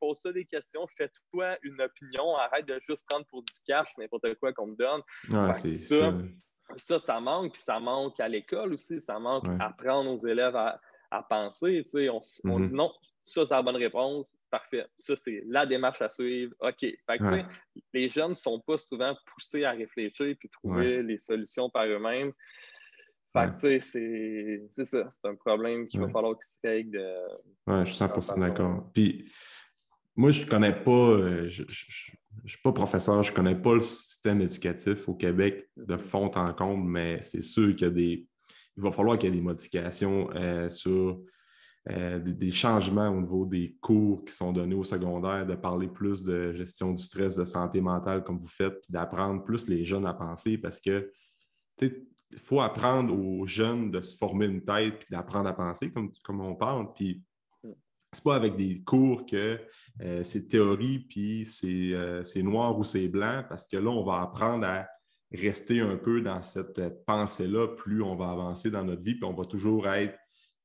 [0.00, 4.52] pose-toi des questions, fais-toi une opinion, arrête de juste prendre pour du cash n'importe quoi
[4.52, 5.02] qu'on me donne.
[5.54, 6.14] ça,
[6.76, 10.56] ça, ça, manque, puis ça manque à l'école aussi, ça manque à apprendre aux élèves
[10.56, 10.80] à,
[11.28, 11.84] penser.
[11.94, 12.70] On, mm-hmm.
[12.70, 12.92] non,
[13.24, 14.86] ça, c'est la bonne réponse parfait.
[14.96, 16.54] Ça, c'est la démarche à suivre.
[16.60, 16.86] OK.
[17.92, 22.32] Les jeunes ne sont pas souvent poussés à réfléchir puis trouver les solutions par eux-mêmes.
[23.32, 25.10] Fait c'est ça.
[25.10, 26.92] C'est un problème qu'il va falloir qu'ils se règle.
[26.92, 27.72] De...
[27.72, 28.88] Ouais, je suis 100% d'accord.
[28.92, 29.28] Puis,
[30.14, 33.74] moi, je ne connais pas, euh, je ne suis pas professeur, je ne connais pas
[33.74, 37.92] le système éducatif au Québec de fond en comble, mais c'est sûr qu'il y a
[37.92, 38.28] des.
[38.76, 41.20] Il va falloir qu'il y ait des modifications euh, sur
[41.90, 46.22] euh, des, changements au niveau des cours qui sont donnés au secondaire, de parler plus
[46.22, 50.06] de gestion du stress, de santé mentale comme vous faites, puis d'apprendre plus les jeunes
[50.06, 51.12] à penser parce que
[51.82, 56.10] il faut apprendre aux jeunes de se former une tête puis d'apprendre à penser comme,
[56.22, 56.92] comme on parle.
[56.94, 57.22] Puis
[58.12, 59.58] c'est pas avec des cours que
[60.00, 64.22] euh, c'est théorie puis euh, c'est noir ou c'est blanc parce que là, on va
[64.22, 64.88] apprendre à
[65.32, 69.34] rester un peu dans cette pensée-là plus on va avancer dans notre vie puis on
[69.34, 70.16] va toujours être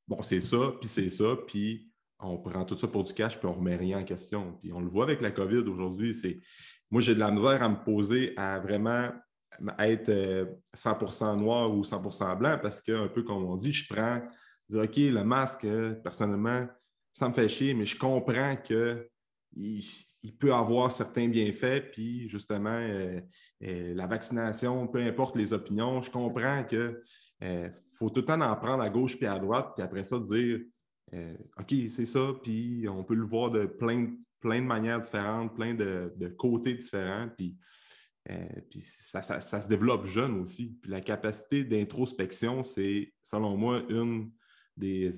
[0.09, 1.87] bon, c'est ça, puis c'est ça, puis
[2.19, 4.57] on prend tout ça pour du cash, puis on remet rien en question.
[4.59, 6.39] Puis on le voit avec la COVID aujourd'hui, c'est
[6.91, 9.09] moi, j'ai de la misère à me poser à vraiment
[9.77, 13.93] être 100% euh, noir ou 100% blanc parce que, un peu comme on dit, je
[13.93, 14.21] prends,
[14.67, 16.67] dire, OK, le masque, euh, personnellement,
[17.13, 19.05] ça me fait chier, mais je comprends qu'il
[19.55, 23.21] il peut avoir certains bienfaits, puis justement, euh,
[23.61, 27.03] la vaccination, peu importe les opinions, je comprends que
[27.99, 30.59] faut tout le temps en prendre à gauche puis à droite, puis après ça, dire
[31.13, 35.53] euh, OK, c'est ça, puis on peut le voir de plein, plein de manières différentes,
[35.53, 37.57] plein de, côtés différents, puis,
[38.29, 40.77] euh, puis ça, se développe jeune aussi.
[40.81, 44.31] Puis la capacité d'introspection, c'est, selon moi, une
[44.77, 45.11] des,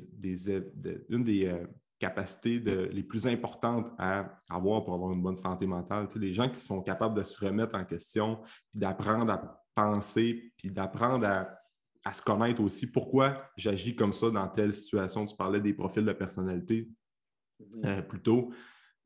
[1.10, 1.54] une des
[2.00, 6.08] capacités les plus importantes à avoir pour avoir une bonne santé mentale.
[6.08, 8.40] Tu les gens qui sont capables de se remettre en question,
[8.72, 11.61] puis d'apprendre à penser, puis d'apprendre à
[12.04, 12.88] à se connaître aussi.
[12.88, 15.26] Pourquoi j'agis comme ça dans telle situation?
[15.26, 16.90] Tu parlais des profils de personnalité
[17.60, 17.86] mm-hmm.
[17.86, 18.52] euh, plutôt.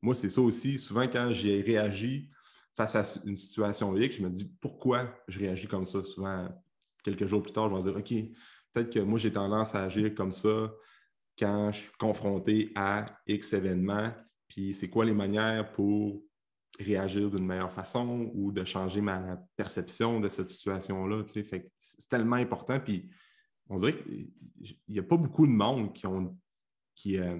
[0.02, 0.78] Moi, c'est ça aussi.
[0.78, 2.30] Souvent, quand j'ai réagi
[2.74, 6.04] face à une situation X, je me dis pourquoi je réagis comme ça?
[6.04, 6.48] Souvent,
[7.02, 8.36] quelques jours plus tard, je vais me dire OK,
[8.72, 10.72] peut-être que moi, j'ai tendance à agir comme ça
[11.38, 14.12] quand je suis confronté à X événements.
[14.48, 16.22] Puis, c'est quoi les manières pour
[16.78, 21.22] réagir d'une meilleure façon ou de changer ma perception de cette situation-là.
[21.26, 22.78] c'est tellement important.
[22.80, 23.08] Puis
[23.68, 24.28] on dirait qu'il
[24.88, 26.36] n'y a pas beaucoup de monde qui, ont,
[26.94, 27.38] qui, euh,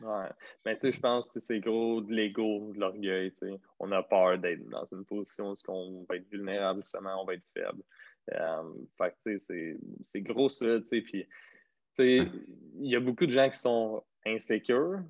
[0.00, 0.28] Ouais.
[0.64, 3.32] Mais tu sais, je pense que c'est gros de l'ego, de l'orgueil.
[3.78, 7.34] On a peur d'être dans une position où on va être vulnérable, justement, on va
[7.34, 7.82] être faible.
[8.34, 11.00] Euh, fait tu sais, c'est gros ça, tu sais.
[11.00, 11.28] Puis, tu
[11.94, 12.30] sais,
[12.78, 15.00] il y a beaucoup de gens qui sont insécures,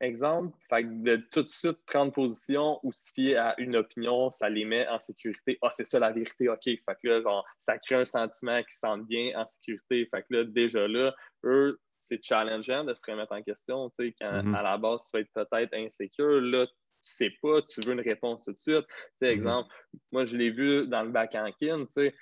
[0.00, 0.56] exemple.
[0.68, 4.48] Fait que de tout de suite prendre position ou se fier à une opinion, ça
[4.48, 5.58] les met en sécurité.
[5.62, 6.64] Ah, c'est ça la vérité, OK.
[6.64, 10.08] Fait que là, genre, ça crée un sentiment qui sentent bien en sécurité.
[10.10, 11.14] Fait que là, déjà là,
[11.44, 13.90] eux, c'est challengeant de se remettre en question.
[13.90, 14.54] Tu sais, quand mm-hmm.
[14.56, 18.00] à la base, tu vas être peut-être insécure, là, tu sais pas, tu veux une
[18.00, 18.86] réponse tout de suite.
[18.86, 19.30] Tu sais, mm-hmm.
[19.30, 19.74] exemple,
[20.10, 22.14] moi, je l'ai vu dans le bac en kin, tu sais,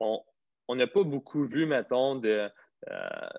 [0.00, 2.48] on n'a pas beaucoup vu, mettons, de,
[2.90, 3.30] euh,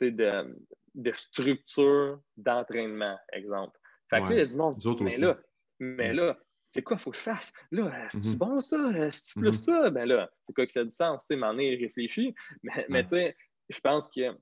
[0.00, 0.56] de,
[0.94, 3.78] de structure d'entraînement, exemple.
[4.10, 4.76] Fait que là, il y a du monde.
[5.00, 5.38] Mais là,
[5.80, 6.38] mais là,
[6.70, 7.52] c'est quoi il faut que je fasse?
[7.70, 8.36] Là, c'est-tu mm-hmm.
[8.36, 9.10] bon ça?
[9.10, 9.90] C'est-tu plus ça?
[9.90, 11.22] Ben là, c'est quoi qui a du sens?
[11.22, 12.34] Tu sais, m'en est réfléchi.
[12.62, 13.36] Mais, mais tu sais,
[13.68, 14.36] je pense que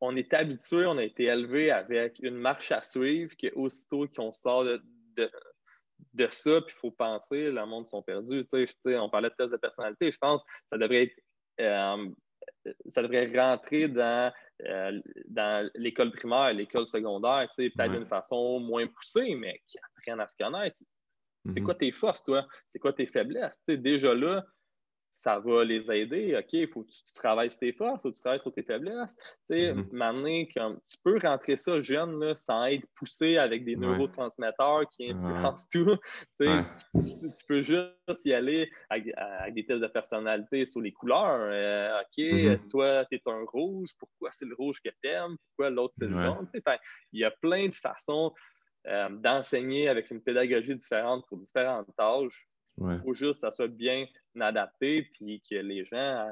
[0.00, 4.32] on est habitué, on a été élevé avec une marche à suivre qui aussitôt qu'on
[4.32, 4.82] sort de,
[6.14, 8.44] de, ça, puis il faut penser, le monde sont perdus.
[8.46, 11.16] Tu sais, on parlait de test de personnalité, je pense que ça devrait être
[11.60, 12.08] euh,
[12.88, 14.32] ça devrait rentrer dans,
[14.66, 19.78] euh, dans l'école primaire, l'école secondaire, tu sais, peut-être d'une façon moins poussée, mais qui
[19.78, 20.78] apprennent à se connaître.
[21.46, 21.62] C'est mm-hmm.
[21.64, 22.46] quoi tes forces, toi?
[22.66, 23.58] C'est quoi tes faiblesses?
[23.66, 24.44] Tu sais, déjà là,
[25.14, 26.36] ça va les aider.
[26.36, 28.52] OK, il faut que tu travailles sur tes forces, il faut que tu travailles sur
[28.52, 29.16] tes faiblesses.
[29.16, 30.52] Tu sais, mm-hmm.
[30.54, 35.68] comme, tu peux rentrer ça jeune là, sans être poussé avec des neurotransmetteurs qui influencent
[35.70, 35.96] tout.
[36.40, 36.46] Tu,
[37.02, 39.14] sais, tu, peux juste y aller avec,
[39.54, 41.48] des tests de personnalité sur les couleurs.
[41.50, 42.68] Euh, OK, mm-hmm.
[42.68, 45.36] toi, tu es un rouge, pourquoi c'est le rouge que tu aimes?
[45.48, 46.48] Pourquoi l'autre c'est le jaune?
[46.52, 46.78] Tu sais,
[47.12, 48.32] il y a plein de façons
[48.86, 52.48] euh, d'enseigner avec une pédagogie différente pour différentes tâches.
[52.80, 54.06] Il faut juste que ça soit bien
[54.38, 56.28] adapté, puis que les gens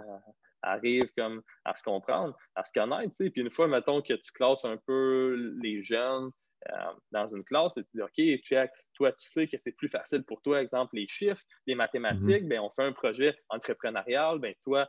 [0.62, 3.14] arrivent comme à se comprendre, à se connaître.
[3.16, 6.30] Puis une fois, mettons que tu classes un peu les jeunes
[6.70, 10.24] euh, dans une classe, tu dis OK, check, toi, tu sais que c'est plus facile
[10.24, 12.49] pour toi, exemple, les chiffres, les mathématiques, mm-hmm.
[12.49, 14.88] ben, on fait un projet entrepreneurial, ben, toi,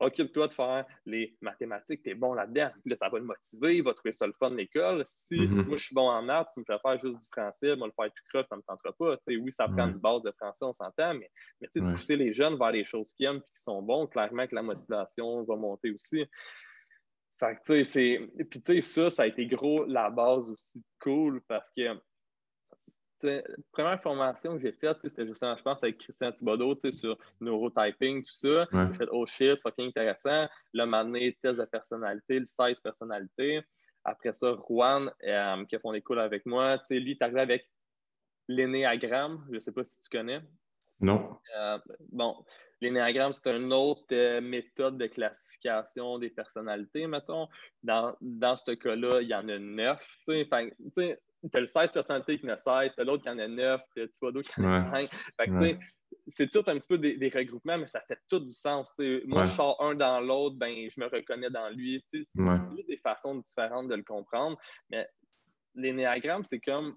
[0.00, 2.70] occupe-toi de faire les mathématiques, tu es bon là-dedans.
[2.84, 5.02] Là, ça va le motiver, il va trouver ça le fun de l'école.
[5.06, 5.66] Si mm-hmm.
[5.66, 7.92] moi je suis bon en maths, tu me fais faire juste du français, moi le
[7.92, 9.16] faire tout croche, ça ne me tentera pas.
[9.28, 11.30] oui, ça prend une base de français, on s'entend, mais,
[11.60, 14.06] mais tu sais, pousser les jeunes vers les choses qu'ils aiment et qui sont bons,
[14.06, 16.24] clairement que la motivation va monter aussi.
[17.38, 18.44] Fait que, tu sais, c'est.
[18.44, 21.82] Puis, tu sais, ça, ça a été gros la base aussi cool parce que
[23.72, 28.32] première formation que j'ai faite, c'était justement, je pense, avec Christian Thibodeau sur neurotyping, tout
[28.32, 28.66] ça.
[28.72, 30.46] J'ai fait Oh shit, c'est intéressant.
[30.72, 33.62] Là, donné, test de personnalité, le 16 personnalité.
[34.04, 37.70] Après ça, Juan, euh, qui a fait des avec moi, lui, est arrivé avec
[38.48, 39.44] l'énéagramme.
[39.48, 40.40] Je ne sais pas si tu connais.
[41.00, 41.38] Non.
[41.56, 41.78] Euh,
[42.12, 42.44] bon,
[42.80, 47.48] l'énéagramme, c'est une autre euh, méthode de classification des personnalités, mettons.
[47.82, 50.06] Dans, dans ce cas-là, il y en a neuf.
[50.26, 51.18] Tu sais,
[51.50, 53.48] tu as le 16 personnalités qui en a 16, tu as l'autre qui en a
[53.48, 55.08] 9, tu as d'autres qui en a 5.
[55.10, 55.78] Fait que,
[56.26, 58.92] c'est tout un petit peu des, regroupements, mais ça fait tout du sens.
[58.98, 62.02] Moi, je sors un dans l'autre, ben, je me reconnais dans lui.
[62.06, 64.58] C'est juste des façons différentes de le comprendre.
[64.90, 65.06] Mais
[65.74, 66.96] l'énéagramme, c'est comme.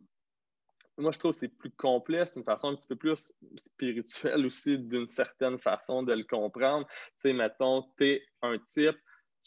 [1.00, 4.48] Moi, je trouve que c'est plus complet, c'est une façon un petit peu plus spirituelle
[4.48, 6.88] aussi, d'une certaine façon de le comprendre.
[6.88, 8.98] Tu sais, mettons, tu es un type,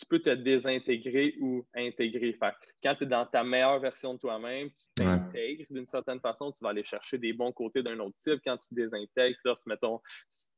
[0.01, 2.35] tu peux te désintégrer ou intégrer.
[2.83, 6.65] quand tu es dans ta meilleure version de toi-même, tu t'intègres d'une certaine façon, tu
[6.65, 8.41] vas aller chercher des bons côtés d'un autre type.
[8.43, 10.01] Quand tu te désintègres, si, mettons,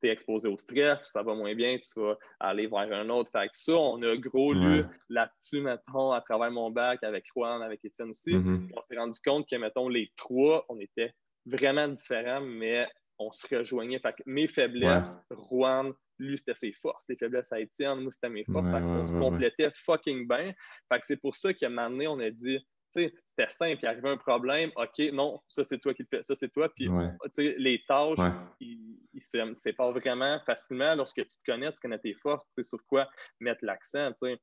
[0.01, 3.32] tu es exposé au stress, ça va moins bien, tu vas aller vers un autre.
[3.32, 7.84] Fait ça, on a gros lu là-dessus, mettons, à travers mon bac avec Juan, avec
[7.84, 8.30] Étienne aussi.
[8.30, 8.70] Mm-hmm.
[8.76, 11.12] On s'est rendu compte que, mettons, les trois, on était
[11.47, 12.86] vraiment différents, mais
[13.27, 13.99] on se rejoignait.
[13.99, 15.18] Fait mes faiblesses,
[15.51, 18.68] Juan, lui, c'était ses forces, les faiblesses à Étienne, moi, c'était mes forces.
[18.73, 20.53] on se complétait fucking bien.
[20.91, 22.59] Fait que c'est pour ça qu'à un moment donné, on a dit,
[22.95, 26.09] tu sais, c'était simple, il arrivait un problème, OK, non, ça c'est toi qui le
[26.11, 26.68] fais, ça c'est toi.
[26.75, 26.89] Puis,
[27.31, 28.18] sais, les tâches,
[28.61, 32.62] ils, ils se séparent vraiment facilement lorsque tu te connais, tu connais tes forces, tu
[32.62, 33.09] sais, sur quoi
[33.41, 34.41] mettre l'accent, tu sais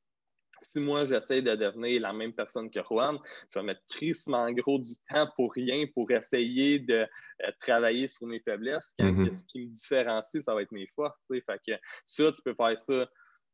[0.61, 3.17] si moi j'essaie de devenir la même personne que Juan,
[3.49, 7.05] je vais mettre crissement gros du temps pour rien pour essayer de
[7.43, 8.93] euh, travailler sur mes faiblesses.
[8.99, 9.31] Quand mm-hmm.
[9.31, 11.19] ce qui me différencie, ça va être mes forces.
[11.29, 11.73] Fait que
[12.05, 13.07] ça, tu peux faire ça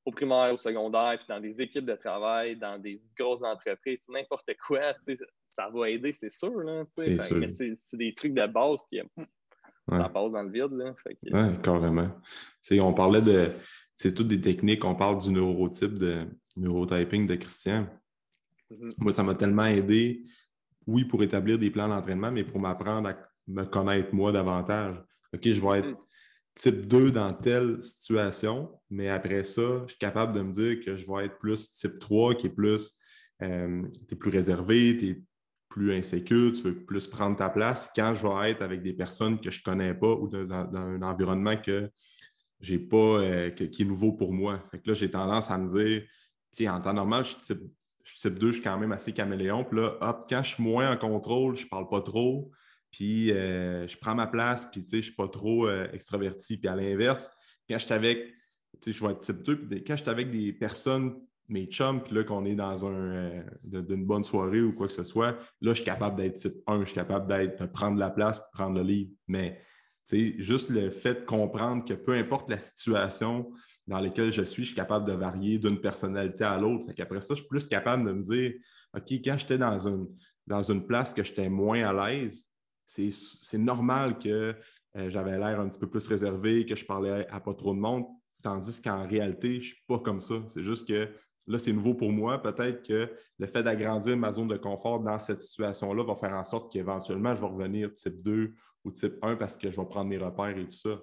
[0.06, 4.52] au primaire, au secondaire, puis dans des équipes de travail, dans des grosses entreprises, n'importe
[4.68, 4.94] quoi,
[5.46, 6.60] ça va aider, c'est sûr.
[6.60, 9.02] Là, mais c'est des trucs de base qui
[9.90, 10.72] ça passe dans le vide.
[10.72, 12.10] Là, Oui, carrément.
[12.72, 13.52] on parlait de.
[13.96, 17.88] C'est toutes des techniques, on parle du neurotype de neurotyping de Christian.
[18.72, 18.94] Mm-hmm.
[18.98, 20.24] Moi, ça m'a tellement aidé,
[20.88, 24.96] oui, pour établir des plans d'entraînement, mais pour m'apprendre à me connaître moi davantage.
[25.34, 25.98] OK, je vais être mm.
[26.56, 30.96] type 2 dans telle situation, mais après ça, je suis capable de me dire que
[30.96, 32.94] je vais être plus type 3, qui est plus,
[33.42, 35.22] euh, es plus réservé, tu es
[35.70, 37.92] plus insécure, tu veux plus prendre ta place.
[37.94, 41.02] Quand je vais être avec des personnes que je ne connais pas ou dans, un
[41.02, 41.90] environnement que
[42.62, 44.64] j'ai pas, euh, qui est nouveau pour moi.
[44.72, 46.04] Fait que là, j'ai tendance à me dire,
[46.70, 47.62] en temps normal, je suis type,
[48.04, 49.64] je type 2, je suis quand même assez caméléon.
[49.64, 52.52] Puis là, hop, quand je suis moins en contrôle, je ne parle pas trop,
[52.92, 56.58] puis euh, je prends ma place, puis je ne suis pas trop euh, extraverti.
[56.58, 57.32] Puis à l'inverse,
[57.70, 58.34] quand je suis avec,
[58.86, 62.16] je vais être type 2, puis quand je suis avec des personnes mes chums, puis
[62.16, 65.76] là, qu'on est dans un, d'une bonne soirée ou quoi que ce soit, là, je
[65.76, 68.84] suis capable d'être type 1, je suis capable d'être, de prendre la place, prendre le
[68.84, 69.12] lead.
[69.28, 69.62] Mais
[70.38, 73.52] juste le fait de comprendre que peu importe la situation
[73.88, 76.86] dans laquelle je suis, je suis capable de varier d'une personnalité à l'autre.
[76.98, 78.54] Après ça, je suis plus capable de me dire,
[78.96, 80.08] OK, quand j'étais dans une,
[80.48, 82.50] dans une place que j'étais moins à l'aise,
[82.86, 84.56] c'est normal que
[84.98, 87.80] euh, j'avais l'air un petit peu plus réservé, que je parlais à pas trop de
[87.80, 88.06] monde,
[88.42, 90.36] tandis qu'en réalité, je ne suis pas comme ça.
[90.48, 91.10] C'est juste que
[91.48, 92.42] là, c'est nouveau pour moi.
[92.42, 96.44] Peut-être que le fait d'agrandir ma zone de confort dans cette situation-là va faire en
[96.44, 100.10] sorte qu'éventuellement, je vais revenir type 2 ou type 1 parce que je vais prendre
[100.10, 101.02] mes repères et tout ça.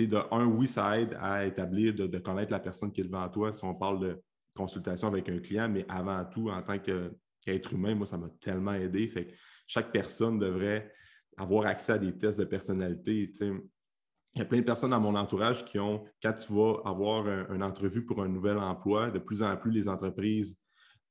[0.00, 3.52] De un, oui, ça aide à établir, de, connaître la personne qui est devant toi
[3.52, 4.22] si on parle de
[4.54, 8.74] consultation avec un client, mais avant tout, en tant qu'être humain, moi, ça m'a tellement
[8.74, 9.10] aidé.
[9.66, 10.92] Chaque personne devrait
[11.36, 13.32] avoir accès à des tests de personnalité.
[14.34, 17.26] Il y a plein de personnes dans mon entourage qui ont, quand tu vas avoir
[17.50, 20.58] une entrevue pour un nouvel emploi, de plus en plus les entreprises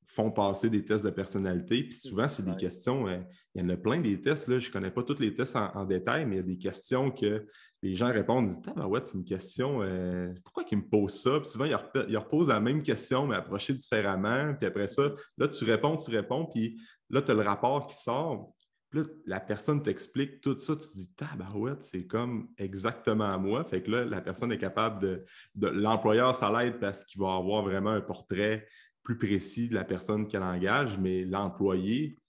[0.07, 1.83] font passer des tests de personnalité.
[1.83, 3.19] Puis souvent, c'est des questions, euh,
[3.53, 5.55] il y en a plein des tests, là, je ne connais pas tous les tests
[5.55, 7.45] en, détail, mais il y a des questions que
[7.81, 11.21] les gens répondent, ils disent Ah ouais, c'est une question, euh, pourquoi qu'ils me posent
[11.21, 11.39] ça?
[11.39, 14.53] Puis souvent, ils, reposent la même question, mais approchée différemment.
[14.59, 16.79] Puis après ça, là, tu réponds, tu réponds, puis
[17.09, 18.53] là, tu as le rapport qui sort.
[18.89, 23.63] Puis là, la personne t'explique tout ça, tu te dis Tabarouette, c'est comme exactement moi.
[23.63, 25.25] Fait que là, la personne est capable de.
[25.55, 28.67] de L'employeur, ça l'aide parce qu'il va avoir vraiment un portrait
[29.05, 32.19] plus précis de la personne qu'elle engage, mais l'employé,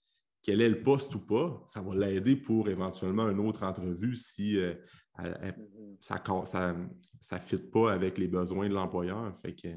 [0.43, 4.57] quel est le poste ou pas, ça va l'aider pour éventuellement une autre entrevue si
[4.57, 4.75] euh,
[5.19, 6.45] mm-hmm.
[6.45, 6.73] ça
[7.33, 9.37] ne fit pas avec les besoins de l'employeur.
[9.41, 9.67] Fait que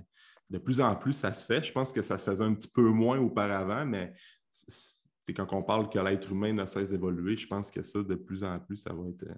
[0.51, 1.63] de plus en plus, ça se fait.
[1.63, 4.13] Je pense que ça se faisait un petit peu moins auparavant, mais
[4.53, 8.15] c'est quand on parle que l'être humain ne cesse d'évoluer, je pense que ça, de
[8.15, 9.35] plus en plus, ça va être euh,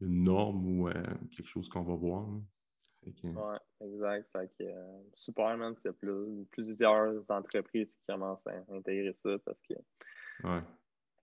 [0.00, 2.28] une norme ou euh, quelque chose qu'on va voir.
[3.04, 4.28] Oui, exact.
[4.32, 9.74] Fait que, euh, Superman, c'est plus, plusieurs entreprises qui commencent à intégrer ça parce que
[10.44, 10.62] ouais.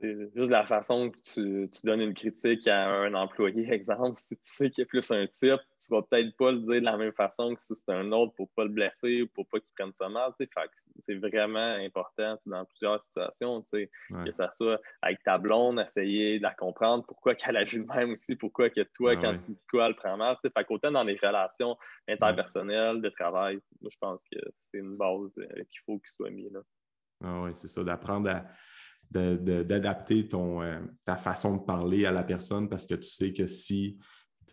[0.01, 4.41] C'est juste la façon que tu, donnes une critique à un employé, exemple, si tu
[4.43, 6.95] sais qu'il y a plus un type, tu vas peut-être pas le dire de la
[6.95, 9.69] même façon que si c'est un autre pour pas le blesser ou pour pas qu'il
[9.77, 10.31] prenne ça mal.
[10.37, 16.53] c'est vraiment important dans plusieurs situations, que ça soit avec ta blonde, essayer de la
[16.53, 19.95] comprendre, pourquoi qu'elle agit de même aussi, pourquoi que toi, quand tu dis quoi, elle
[19.95, 20.37] prend mal.
[20.41, 21.77] Fait qu'autant dans les relations
[22.07, 24.39] interpersonnelles, de travail, je pense que
[24.71, 26.61] c'est une base euh, qu'il faut qu'il soit mis là.
[27.21, 28.45] Ah oui, c'est ça, d'apprendre à
[29.11, 33.47] d'adapter ton euh, ta façon de parler à la personne parce que tu sais que
[33.47, 33.97] si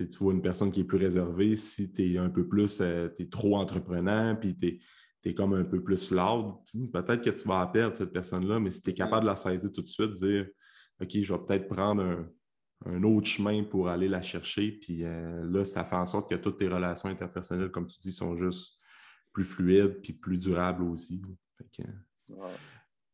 [0.05, 3.09] tu vois une personne qui est plus réservée, si tu es un peu plus, euh,
[3.17, 4.81] tu es trop entreprenant, puis tu
[5.25, 6.55] es, comme un peu plus loud,
[6.93, 9.73] peut-être que tu vas perdre cette personne-là, mais si tu es capable de la saisir
[9.73, 10.47] tout de suite, dire
[11.01, 12.29] OK, je vais peut-être prendre
[12.85, 16.37] un, autre chemin pour aller la chercher, puis euh, là, ça fait en sorte que
[16.37, 18.79] toutes tes relations interpersonnelles, comme tu dis, sont juste
[19.33, 21.21] plus fluides puis plus durables aussi.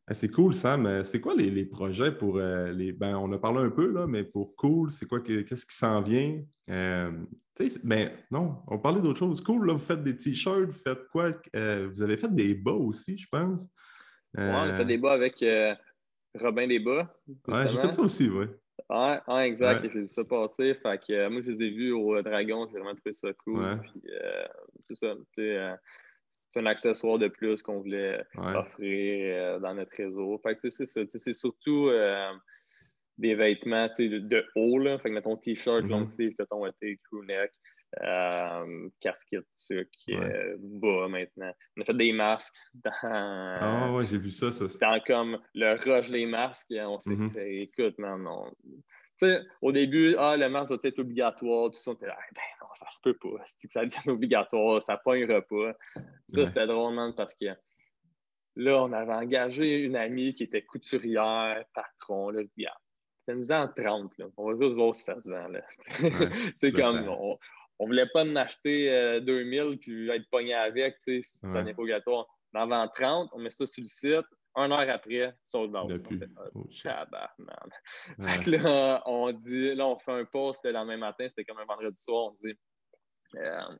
[0.05, 0.85] Ah, c'est cool, Sam.
[0.85, 2.91] Euh, c'est quoi les, projets pour euh, les.
[2.91, 6.01] Ben, on a parlé un peu, là, mais pour cool, c'est quoi qu'est-ce qui s'en
[6.01, 6.41] vient?
[6.69, 7.11] Euh,
[7.83, 9.39] ben non, on parlait d'autre chose.
[9.41, 11.31] Cool, là, vous faites des t-shirts, vous faites quoi?
[11.53, 13.63] vous avez fait des bas aussi, je pense.
[14.37, 15.43] Oui, on a fait des bas avec
[16.35, 17.07] Robin Desbas.
[17.47, 18.45] Ouais, j'ai fait ça aussi, oui.
[18.89, 19.83] Ouais, ouais, exact.
[19.83, 20.75] J'ai vu ça passer.
[20.75, 23.79] Fait que moi, je les ai vus au Dragon, j'ai vraiment trouvé ça cool.
[23.81, 24.01] Puis,
[24.89, 25.15] tout ça
[26.53, 30.39] c'est un accessoire de plus qu'on voulait offrir euh, dans notre réseau.
[30.43, 32.31] Fait que c'est surtout euh,
[33.17, 34.99] des vêtements de, haut, là.
[34.99, 35.89] Fait que mettons t-shirt, mm -hmm.
[35.89, 36.63] long sleeve, mettons
[37.05, 37.51] crew neck,
[38.03, 39.45] euh, casquette,
[39.91, 41.53] qui est bas maintenant.
[41.77, 42.91] On a fait des masques dans.
[43.03, 44.65] Ah ouais, j'ai vu ça, ça.
[44.79, 46.73] Dans comme le rush des masques.
[46.95, 47.33] On s'est mm-hmm.
[47.33, 48.45] fait, écoute, man, on,
[49.61, 52.67] au début, ah, le masque va être obligatoire, tout ça, on était là, ben non,
[52.75, 53.43] ça se peut pas.
[53.61, 55.73] que ça devient obligatoire, ça pognera pas.
[56.27, 57.45] Ça, c'était drôle, man, parce que
[58.55, 62.77] là, on avait engagé une amie qui était couturière, patron, là, ah,
[63.25, 64.25] ça nous en 30, là.
[64.37, 65.61] On va juste voir si ça se vend, là.
[66.57, 67.37] C'est comme, on,
[67.79, 71.63] on voulait pas en acheter 2000 euh, puis être pogné avec, tu sais, si ça
[71.63, 72.27] n'est pas obligatoire.
[72.53, 75.89] On en vend 30, on met ça sur le site, un heure après, sold out.
[75.89, 76.19] Depuis.
[76.53, 76.63] Oh,
[78.19, 81.65] fait, là, on dit, là, on fait un post le lendemain matin, c'était comme un
[81.65, 82.55] vendredi soir, on dit,
[83.35, 83.75] euh,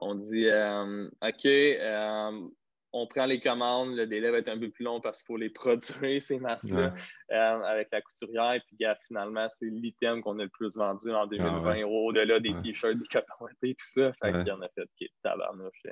[0.00, 2.48] on dit, euh, OK, euh,
[2.94, 5.38] on prend les commandes, le délai va être un peu plus long parce qu'il faut
[5.38, 6.94] les produire, ces masques-là,
[7.30, 8.60] avec la couturière.
[8.66, 12.98] Puis, finalement, c'est l'item qu'on a le plus vendu en 2020, ah au-delà des t-shirts,
[12.98, 14.12] des cotons et tout ça.
[14.20, 15.82] Fait qu'il y en a fait qui est tabarnouche.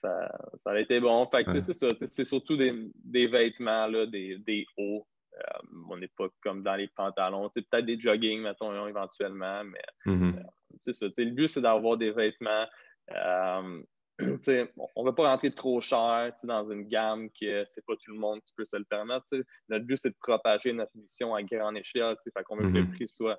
[0.00, 0.30] Ça,
[0.62, 1.26] ça a été bon.
[1.26, 1.88] Fait que c'est ça.
[1.98, 5.06] C'est surtout des, des vêtements, là, des, des hauts.
[5.34, 5.58] Euh,
[5.90, 7.48] on n'est pas comme dans les pantalons.
[7.50, 10.38] Peut-être des jogging, mettons, éventuellement, mais mm-hmm.
[10.38, 10.42] euh,
[10.82, 11.06] c'est ça.
[11.16, 12.66] Le but, c'est d'avoir des vêtements.
[13.12, 13.82] Euh,
[14.20, 18.18] on ne veut pas rentrer trop cher dans une gamme que c'est pas tout le
[18.18, 19.26] monde qui peut se le permettre.
[19.68, 22.16] Notre but, c'est de propager notre mission à grande échelle.
[22.22, 22.94] Fait qu'on veut que le mm-hmm.
[22.94, 23.38] prix soit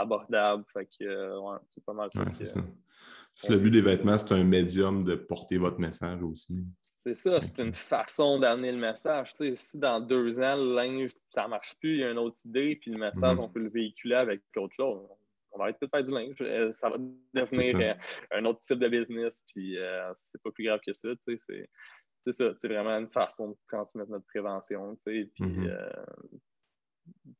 [0.00, 0.64] abordable.
[0.72, 1.30] Fait que,
[1.70, 3.50] c'est pas mal ça.
[3.50, 6.64] le but des vêtements, c'est un médium de porter votre message aussi.
[7.06, 9.32] C'est ça, c'est une façon d'amener le message.
[9.36, 12.38] si dans deux ans, le linge, ça ne marche plus, il y a une autre
[12.44, 13.42] idée, puis le message, mm-hmm.
[13.42, 15.06] on peut le véhiculer avec autre chose.
[15.52, 16.36] On va arrêter de faire du linge.
[16.40, 16.96] Euh, ça va
[17.32, 17.94] devenir euh,
[18.32, 21.10] un autre type de business, puis euh, c'est pas plus grave que ça.
[21.20, 25.88] C'est ça, c'est vraiment une façon de transmettre notre prévention, puis mm-hmm.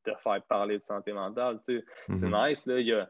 [0.04, 1.58] De faire parler de santé mentale.
[1.62, 2.48] C'est mm-hmm.
[2.48, 2.80] nice, là.
[2.80, 3.08] Il y a,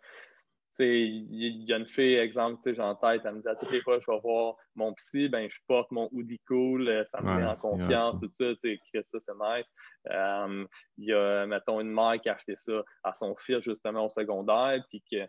[0.84, 3.80] il y a une fille, exemple, j'ai en tête, elle me dit à toutes les
[3.80, 7.20] fois que je vais voir mon psy, ben, je porte mon hoodie cool, euh, ça
[7.22, 9.72] me met en confiance, tout ça, tu sais, ça, c'est nice.
[10.10, 10.66] Euh,
[10.98, 14.08] il y a, mettons, une mère qui a acheté ça à son fils, justement, au
[14.08, 15.26] secondaire, puis que,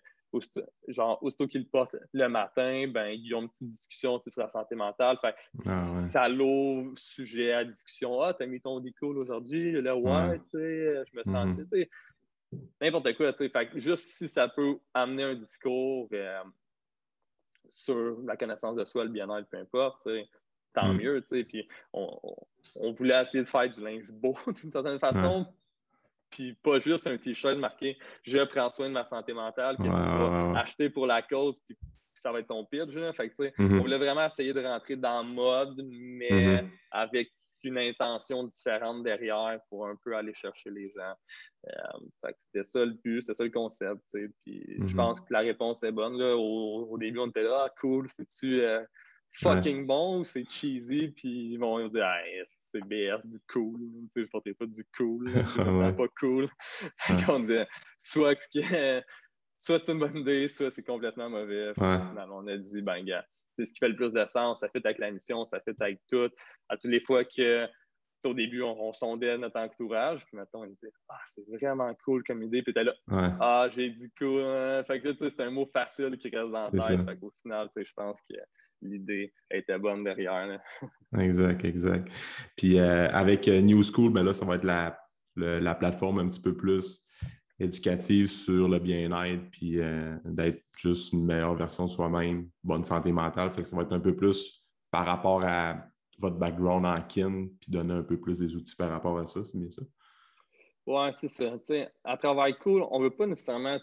[0.88, 4.49] genre, aussitôt qu'il le porte le matin, ben, ils ont une petite discussion sur la
[4.49, 5.17] santé mentale.
[5.21, 5.36] Fait
[5.67, 8.21] ah, ça l'ouvre sujet à discussion.
[8.21, 9.82] Ah, t'as mis ton hoodie cool aujourd'hui?
[9.82, 11.57] Là, ouais, tu sais, je me sens, mm-hmm.
[11.57, 11.89] tu sais
[12.82, 13.69] n'importe quoi, tu sais.
[13.75, 16.43] juste si ça peut amener un discours euh,
[17.69, 20.07] sur la connaissance de soi, le bien-être, peu importe,
[20.73, 20.97] tant mm.
[20.97, 21.43] mieux, tu sais.
[21.43, 25.45] Puis on, voulait essayer de faire du linge beau d'une certaine façon.
[26.30, 29.89] Puis pas juste un t-shirt marqué Je prends soin de ma santé mentale, que tu
[29.89, 31.78] vas acheter pour la cause, puis
[32.15, 32.91] ça va être ton pitch.
[33.15, 33.78] Fait que, mm-hmm.
[33.78, 36.30] On voulait vraiment essayer de rentrer dans le mode, mais
[36.61, 36.69] mm-hmm.
[36.91, 37.32] avec
[37.63, 41.13] une intention différente derrière pour un peu aller chercher les gens.
[41.67, 44.01] Euh, c'était ça le but, c'était ça le concept.
[44.45, 44.95] Puis je mhm.
[44.95, 46.17] pense que la réponse est bonne.
[46.17, 46.36] Là.
[46.36, 48.84] Au, début, on était là, ah, cool, c'est-tu euh,
[49.41, 51.09] fucking bon ou c'est cheesy?
[51.09, 52.07] Puis ils vont dire,
[52.78, 53.80] c'est BS, du cool.
[54.15, 55.25] Je portais pas du cool,
[55.55, 56.49] c'est pas cool.
[57.30, 57.67] on disait,
[57.99, 58.38] soit,
[59.57, 61.73] soit c'est une bonne idée, soit c'est complètement mauvais.
[61.78, 63.25] On a dit, ben, gars,
[63.57, 65.75] c'est ce qui fait le plus de sens, ça fait avec la mission, ça fait
[65.80, 66.30] avec tout.
[66.69, 67.67] À toutes les fois que
[68.25, 72.41] au début, on, sondait notre entourage, puis maintenant, on disait Ah, c'est vraiment cool comme
[72.41, 72.63] idée.
[72.63, 72.93] Puis t'es là
[73.39, 74.41] Ah, j'ai dit cool.
[74.41, 74.84] Hein.
[74.86, 77.05] Fait que c'est un mot facile qui reste dans la tête.
[77.05, 78.36] Fait qu'au final, je pense que
[78.82, 80.59] l'idée était bonne derrière.
[81.17, 82.09] exact, exact.
[82.55, 84.99] Puis euh, avec euh, New School, ben là, ça va être la,
[85.36, 87.03] la plateforme un petit peu plus
[87.59, 93.11] éducative sur le bien-être, puis euh, d'être juste une meilleure version de soi-même, bonne santé
[93.11, 93.51] mentale.
[93.51, 95.84] Fait que ça va être un peu plus par rapport à
[96.19, 99.43] votre background en kin, puis donner un peu plus des outils par rapport à ça,
[99.43, 99.82] c'est bien ça?
[100.86, 101.53] Oui, c'est ça.
[102.03, 103.78] à travers Cool, on ne veut pas nécessairement,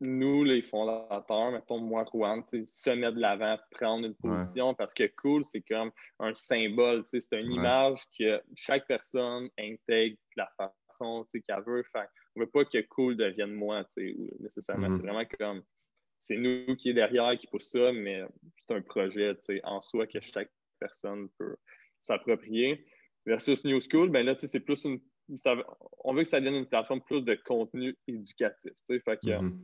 [0.00, 5.10] nous, les fondateurs, mettons moi, Juan, se mettre de l'avant, prendre une position, parce que
[5.16, 11.26] Cool, c'est comme un symbole, c'est une image que chaque personne intègre de la façon
[11.32, 11.82] qu'elle veut.
[11.92, 13.84] Fait, on ne veut pas que Cool devienne moi,
[14.40, 14.92] nécessairement.
[14.92, 15.02] C'est mm-hmm.
[15.02, 15.62] vraiment comme
[16.18, 18.22] c'est nous qui est derrière qui pousse ça, mais
[18.66, 19.34] c'est un projet
[19.64, 21.56] en soi que chaque personne peut
[22.00, 22.86] s'approprier.
[23.24, 25.00] Versus New School, ben là, c'est plus une.
[26.04, 28.72] on veut que ça devienne une plateforme plus de contenu éducatif.
[28.86, 29.58] Fait que, mm-hmm.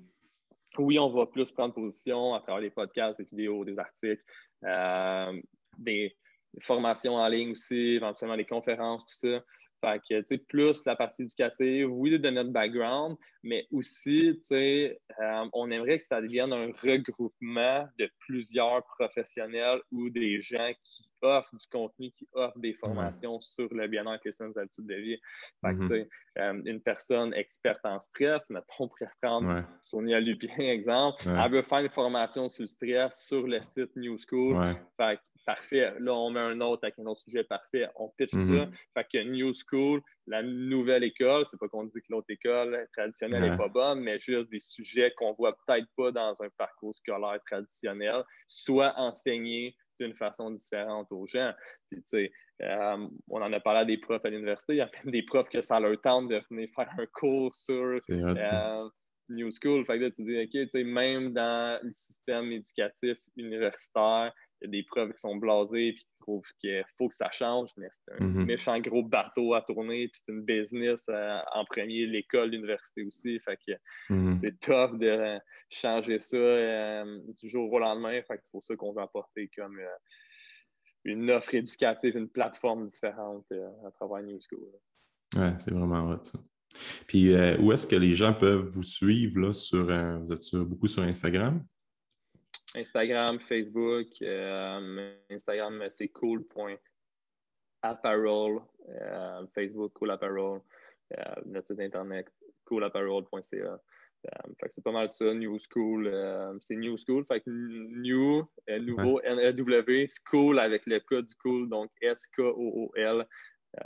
[0.79, 4.23] Oui, on va plus prendre position à travers des podcasts, des vidéos, des articles,
[4.65, 5.41] euh,
[5.77, 6.17] des
[6.61, 9.43] formations en ligne aussi, éventuellement des conférences, tout ça.
[9.83, 14.45] Fait que, tu sais, plus la partie éducative, oui, de notre background, mais aussi, tu
[14.45, 20.71] sais, euh, on aimerait que ça devienne un regroupement de plusieurs professionnels ou des gens
[20.85, 24.95] qui offrent du contenu, qui offrent des formations sur le bien-être et les habitudes de
[24.95, 25.19] vie.
[25.61, 25.81] Fait que, mm-hmm.
[25.81, 26.09] tu sais,
[26.39, 31.63] euh, une personne experte en stress, mettons, on pourrait prendre Sonia Lupien, exemple, elle veut
[31.63, 34.65] faire une formation sur le stress sur le site New School.
[34.97, 35.93] Fait parfait.
[35.99, 37.89] Là, on met un autre avec un autre sujet parfait.
[37.97, 38.39] On pitch ça.
[38.39, 38.71] Mm-hmm.
[38.95, 43.51] Fait que New School, la nouvelle école, c'est pas qu'on dit que l'autre école traditionnelle
[43.51, 47.39] n'est pas bonne, mais juste des sujets qu'on voit peut-être pas dans un parcours scolaire
[47.47, 51.53] traditionnel, soit enseignés d'une façon différente aux gens.
[51.91, 52.33] Puis, tu sais,
[52.63, 54.75] euh, on en a parlé à des profs à l'université.
[54.75, 57.55] Il y a même des profs que ça leur tente de venir faire un cours
[57.55, 58.89] sur euh,
[59.29, 59.85] New School.
[59.85, 64.33] Fait que là, tu dis, OK, tu sais, même dans le système éducatif universitaire,
[64.63, 67.31] il y a des profs qui sont blasés et qui trouvent qu'il faut que ça
[67.31, 68.45] change, mais c'est un mm-hmm.
[68.45, 73.41] méchant gros bateau à tourner, puis c'est une business euh, en premier, l'école, l'université aussi.
[73.41, 73.73] Fait que
[74.11, 74.35] mm-hmm.
[74.35, 75.39] c'est tough de
[75.71, 78.21] changer ça euh, du jour au lendemain.
[78.23, 79.97] Fait que c'est pour ça qu'on veut apporter comme euh,
[81.05, 83.47] une offre éducative, une plateforme différente
[83.85, 84.69] à travers New School.
[85.35, 86.39] Oui, c'est vraiment vrai ça.
[87.07, 89.85] Puis où est-ce que les gens peuvent vous suivre là, sur
[90.21, 91.63] vous êtes beaucoup sur Instagram?
[92.75, 94.09] Instagram, Facebook.
[95.31, 96.79] Instagram, c'est cool.apparel.
[99.55, 100.61] Facebook, cool apparel.
[101.47, 102.27] notre site internet,
[102.65, 103.81] coolapparel.ca.
[104.27, 106.07] Euh, c'est pas mal ça, New School.
[106.07, 107.25] Euh, c'est New School.
[107.27, 113.27] Fait que New, euh, nouveau, N-E-W, School avec le K du cool, donc S-K-O-O-L.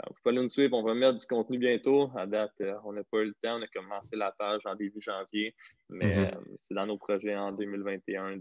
[0.07, 2.11] Vous pouvez nous suivre, on va mettre du contenu bientôt.
[2.15, 5.01] À date, on n'a pas eu le temps, on a commencé la page en début
[5.01, 5.55] janvier,
[5.89, 6.55] mais mm-hmm.
[6.55, 8.37] c'est dans nos projets en 2021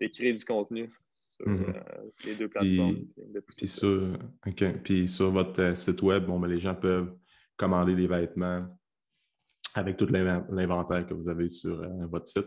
[0.00, 1.82] d'écrire du contenu sur mm-hmm.
[2.26, 3.04] les deux plateformes.
[3.56, 4.16] Puis, sur,
[4.84, 7.12] puis sur votre site web, bon, ben, les gens peuvent
[7.56, 8.66] commander des vêtements
[9.74, 12.46] avec tout l'inventaire que vous avez sur euh, votre site.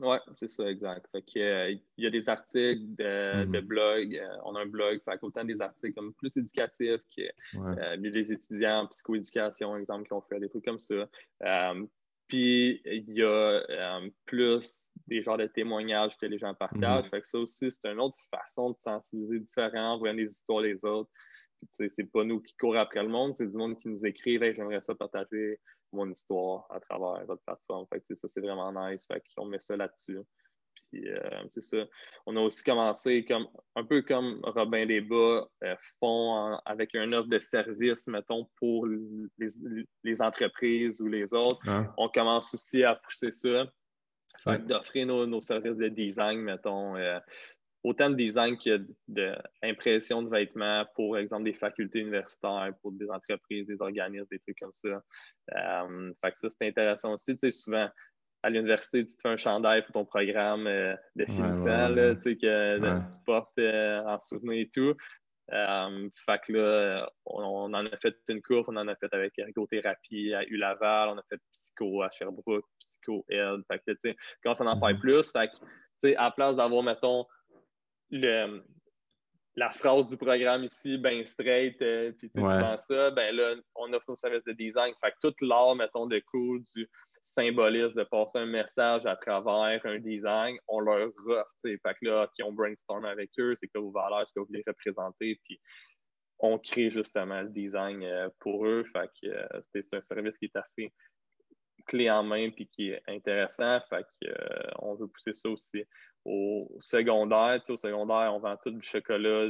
[0.00, 1.06] Oui, c'est ça, exact.
[1.14, 3.60] Euh, il y a des articles de, mm-hmm.
[3.62, 4.16] blog.
[4.16, 8.80] Euh, on a un blog, fait autant des articles comme plus éducatifs que des étudiants
[8.80, 11.08] en psychoéducation, exemple, qui ont fait des trucs comme ça.
[12.28, 17.06] puis il y a plus des genres de témoignages que les gens partagent.
[17.06, 17.10] Mm-hmm.
[17.10, 20.84] Fait que ça aussi, c'est une autre façon de sensibiliser différents, voir les histoires des
[20.84, 21.10] autres.
[21.70, 24.82] C'est pas nous qui courons après le monde, c'est du monde qui nous écrit J'aimerais
[24.82, 25.58] ça partager
[25.96, 27.86] mon histoire à travers votre plateforme.
[27.92, 29.06] Fait ça, c'est vraiment nice.
[29.06, 30.20] Fait qu'on met ça là-dessus.
[30.90, 31.18] Puis euh,
[31.50, 31.78] c'est ça.
[32.26, 37.28] On a aussi commencé comme un peu comme Robin Desbas euh, font avec un offre
[37.28, 41.60] de service, mettons, pour les, entreprises ou les autres.
[41.66, 41.92] Ah.
[41.96, 43.66] On commence aussi à pousser ça.
[44.58, 46.94] D'offrir nos, services de design, mettons.
[46.96, 47.18] Euh,
[47.86, 53.66] autant de design que d'impression de, vêtements pour exemple des facultés universitaires, pour des entreprises,
[53.68, 55.00] des organismes, des trucs comme ça.
[55.54, 57.36] Euh, fait que ça, c'est intéressant aussi.
[57.36, 57.88] Tu sais, souvent,
[58.42, 62.36] à l'université, tu te fais un chandail pour ton programme euh, de finissant, tu sais,
[62.36, 64.94] que tu portes euh, en souvenir et tout.
[65.48, 70.34] fait que là, on, en a fait une course, on en a fait avec ergothérapie
[70.34, 73.62] à U-Laval, on a fait psycho à Sherbrooke, psycho-ed.
[73.70, 74.98] Fait que, tu sais, quand on en fait mm-hmm.
[74.98, 75.62] plus, fait que, tu
[75.98, 77.24] sais, à place d'avoir, mettons,
[78.10, 78.62] le,
[79.56, 82.76] la phrase du programme ici, ben straight, euh, puis tu ouais.
[82.76, 84.92] ça, ben là, on offre nos services de design.
[85.00, 86.88] Fait que tout l'art, mettons, de cours du
[87.22, 92.28] symbolisme, de passer un message à travers un design, on leur offre, Fait que là,
[92.34, 95.58] qui on brainstorm avec eux, c'est que vos valeurs, ce que vous voulez représenter, puis
[96.38, 98.84] on crée justement le design euh, pour eux.
[98.92, 100.92] Fait que euh, c'est un service qui est assez
[101.86, 103.80] clé en main puis qui est intéressant.
[103.88, 104.28] Fait que,
[104.80, 105.82] on veut pousser ça aussi
[106.26, 107.60] au secondaire.
[107.68, 109.46] au secondaire, on vend tout du chocolat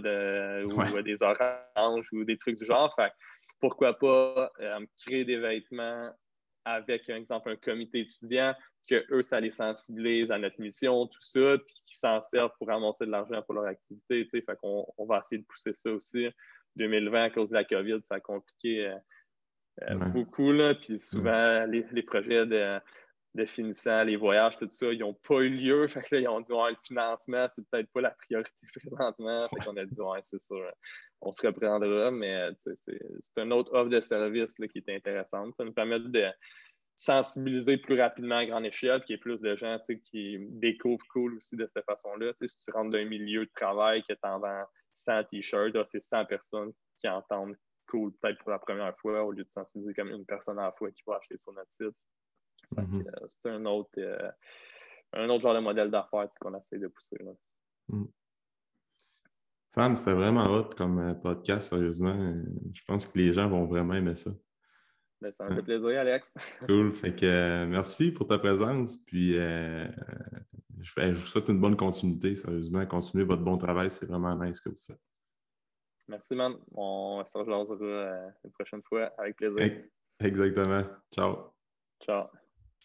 [0.65, 2.95] ou des oranges ou des trucs du genre.
[2.95, 3.13] Fait
[3.59, 6.13] pourquoi pas euh, créer des vêtements
[6.65, 8.55] avec, par exemple, un comité étudiant,
[8.89, 12.69] que eux, ça les sensibilise à notre mission, tout ça, puis qu'ils s'en servent pour
[12.69, 14.29] ramasser de l'argent pour leur activité.
[14.31, 16.29] Fait qu'on on va essayer de pousser ça aussi.
[16.77, 18.97] 2020, à cause de la COVID, ça a compliqué euh,
[19.91, 20.53] euh, beaucoup.
[20.53, 22.79] Là, puis souvent, les, projets de
[23.37, 25.87] de finissant, les voyages, tout ça, ils n'ont pas eu lieu.
[26.13, 29.49] Ils ont dit, ouais, le financement, c'est peut-être pas la priorité présentement.
[29.49, 30.73] Fait qu'on a dit, ouais, c'est sûr,
[31.21, 32.99] on se reprendra, mais c'est
[33.37, 35.55] une autre offre de service là, qui est intéressante.
[35.57, 36.27] Ça nous permet de
[36.97, 41.37] sensibiliser plus rapidement à grande échelle, qu'il y ait plus de gens qui découvrent cool
[41.37, 42.33] aussi de cette façon-là.
[42.35, 46.03] Si tu rentres dans un milieu de travail que tu en vends 100 t-shirts, c'est
[46.03, 47.55] 100 personnes qui entendent
[47.87, 50.73] cool peut-être pour la première fois au lieu de sensibiliser comme une personne à la
[50.73, 51.95] fois qui va acheter sur notre site.
[52.75, 53.05] Mhm.
[53.07, 54.31] Euh, c'est un autre, euh,
[55.13, 57.19] un autre genre de modèle d'affaires qu'on essaie de pousser.
[57.89, 58.09] Mhm.
[59.69, 62.35] Sam, c'était vraiment hot comme euh, podcast, sérieusement.
[62.73, 64.31] Je pense que les gens vont vraiment aimer ça.
[65.21, 66.33] Ben, ça m'a fait plaisir, Alex.
[66.69, 66.95] cool.
[66.95, 68.97] Fait que merci pour ta présence.
[68.99, 72.85] Puis je, vous souhaite une bonne continuité, sérieusement.
[72.87, 75.01] Continuez votre bon travail, c'est vraiment nice ce que vous faites.
[76.09, 76.55] Merci, man.
[76.73, 77.75] On se rejoindra
[78.45, 79.83] une prochaine fois avec plaisir.
[80.21, 80.85] Exactement.
[81.13, 81.53] Ciao.
[82.01, 82.29] Ciao.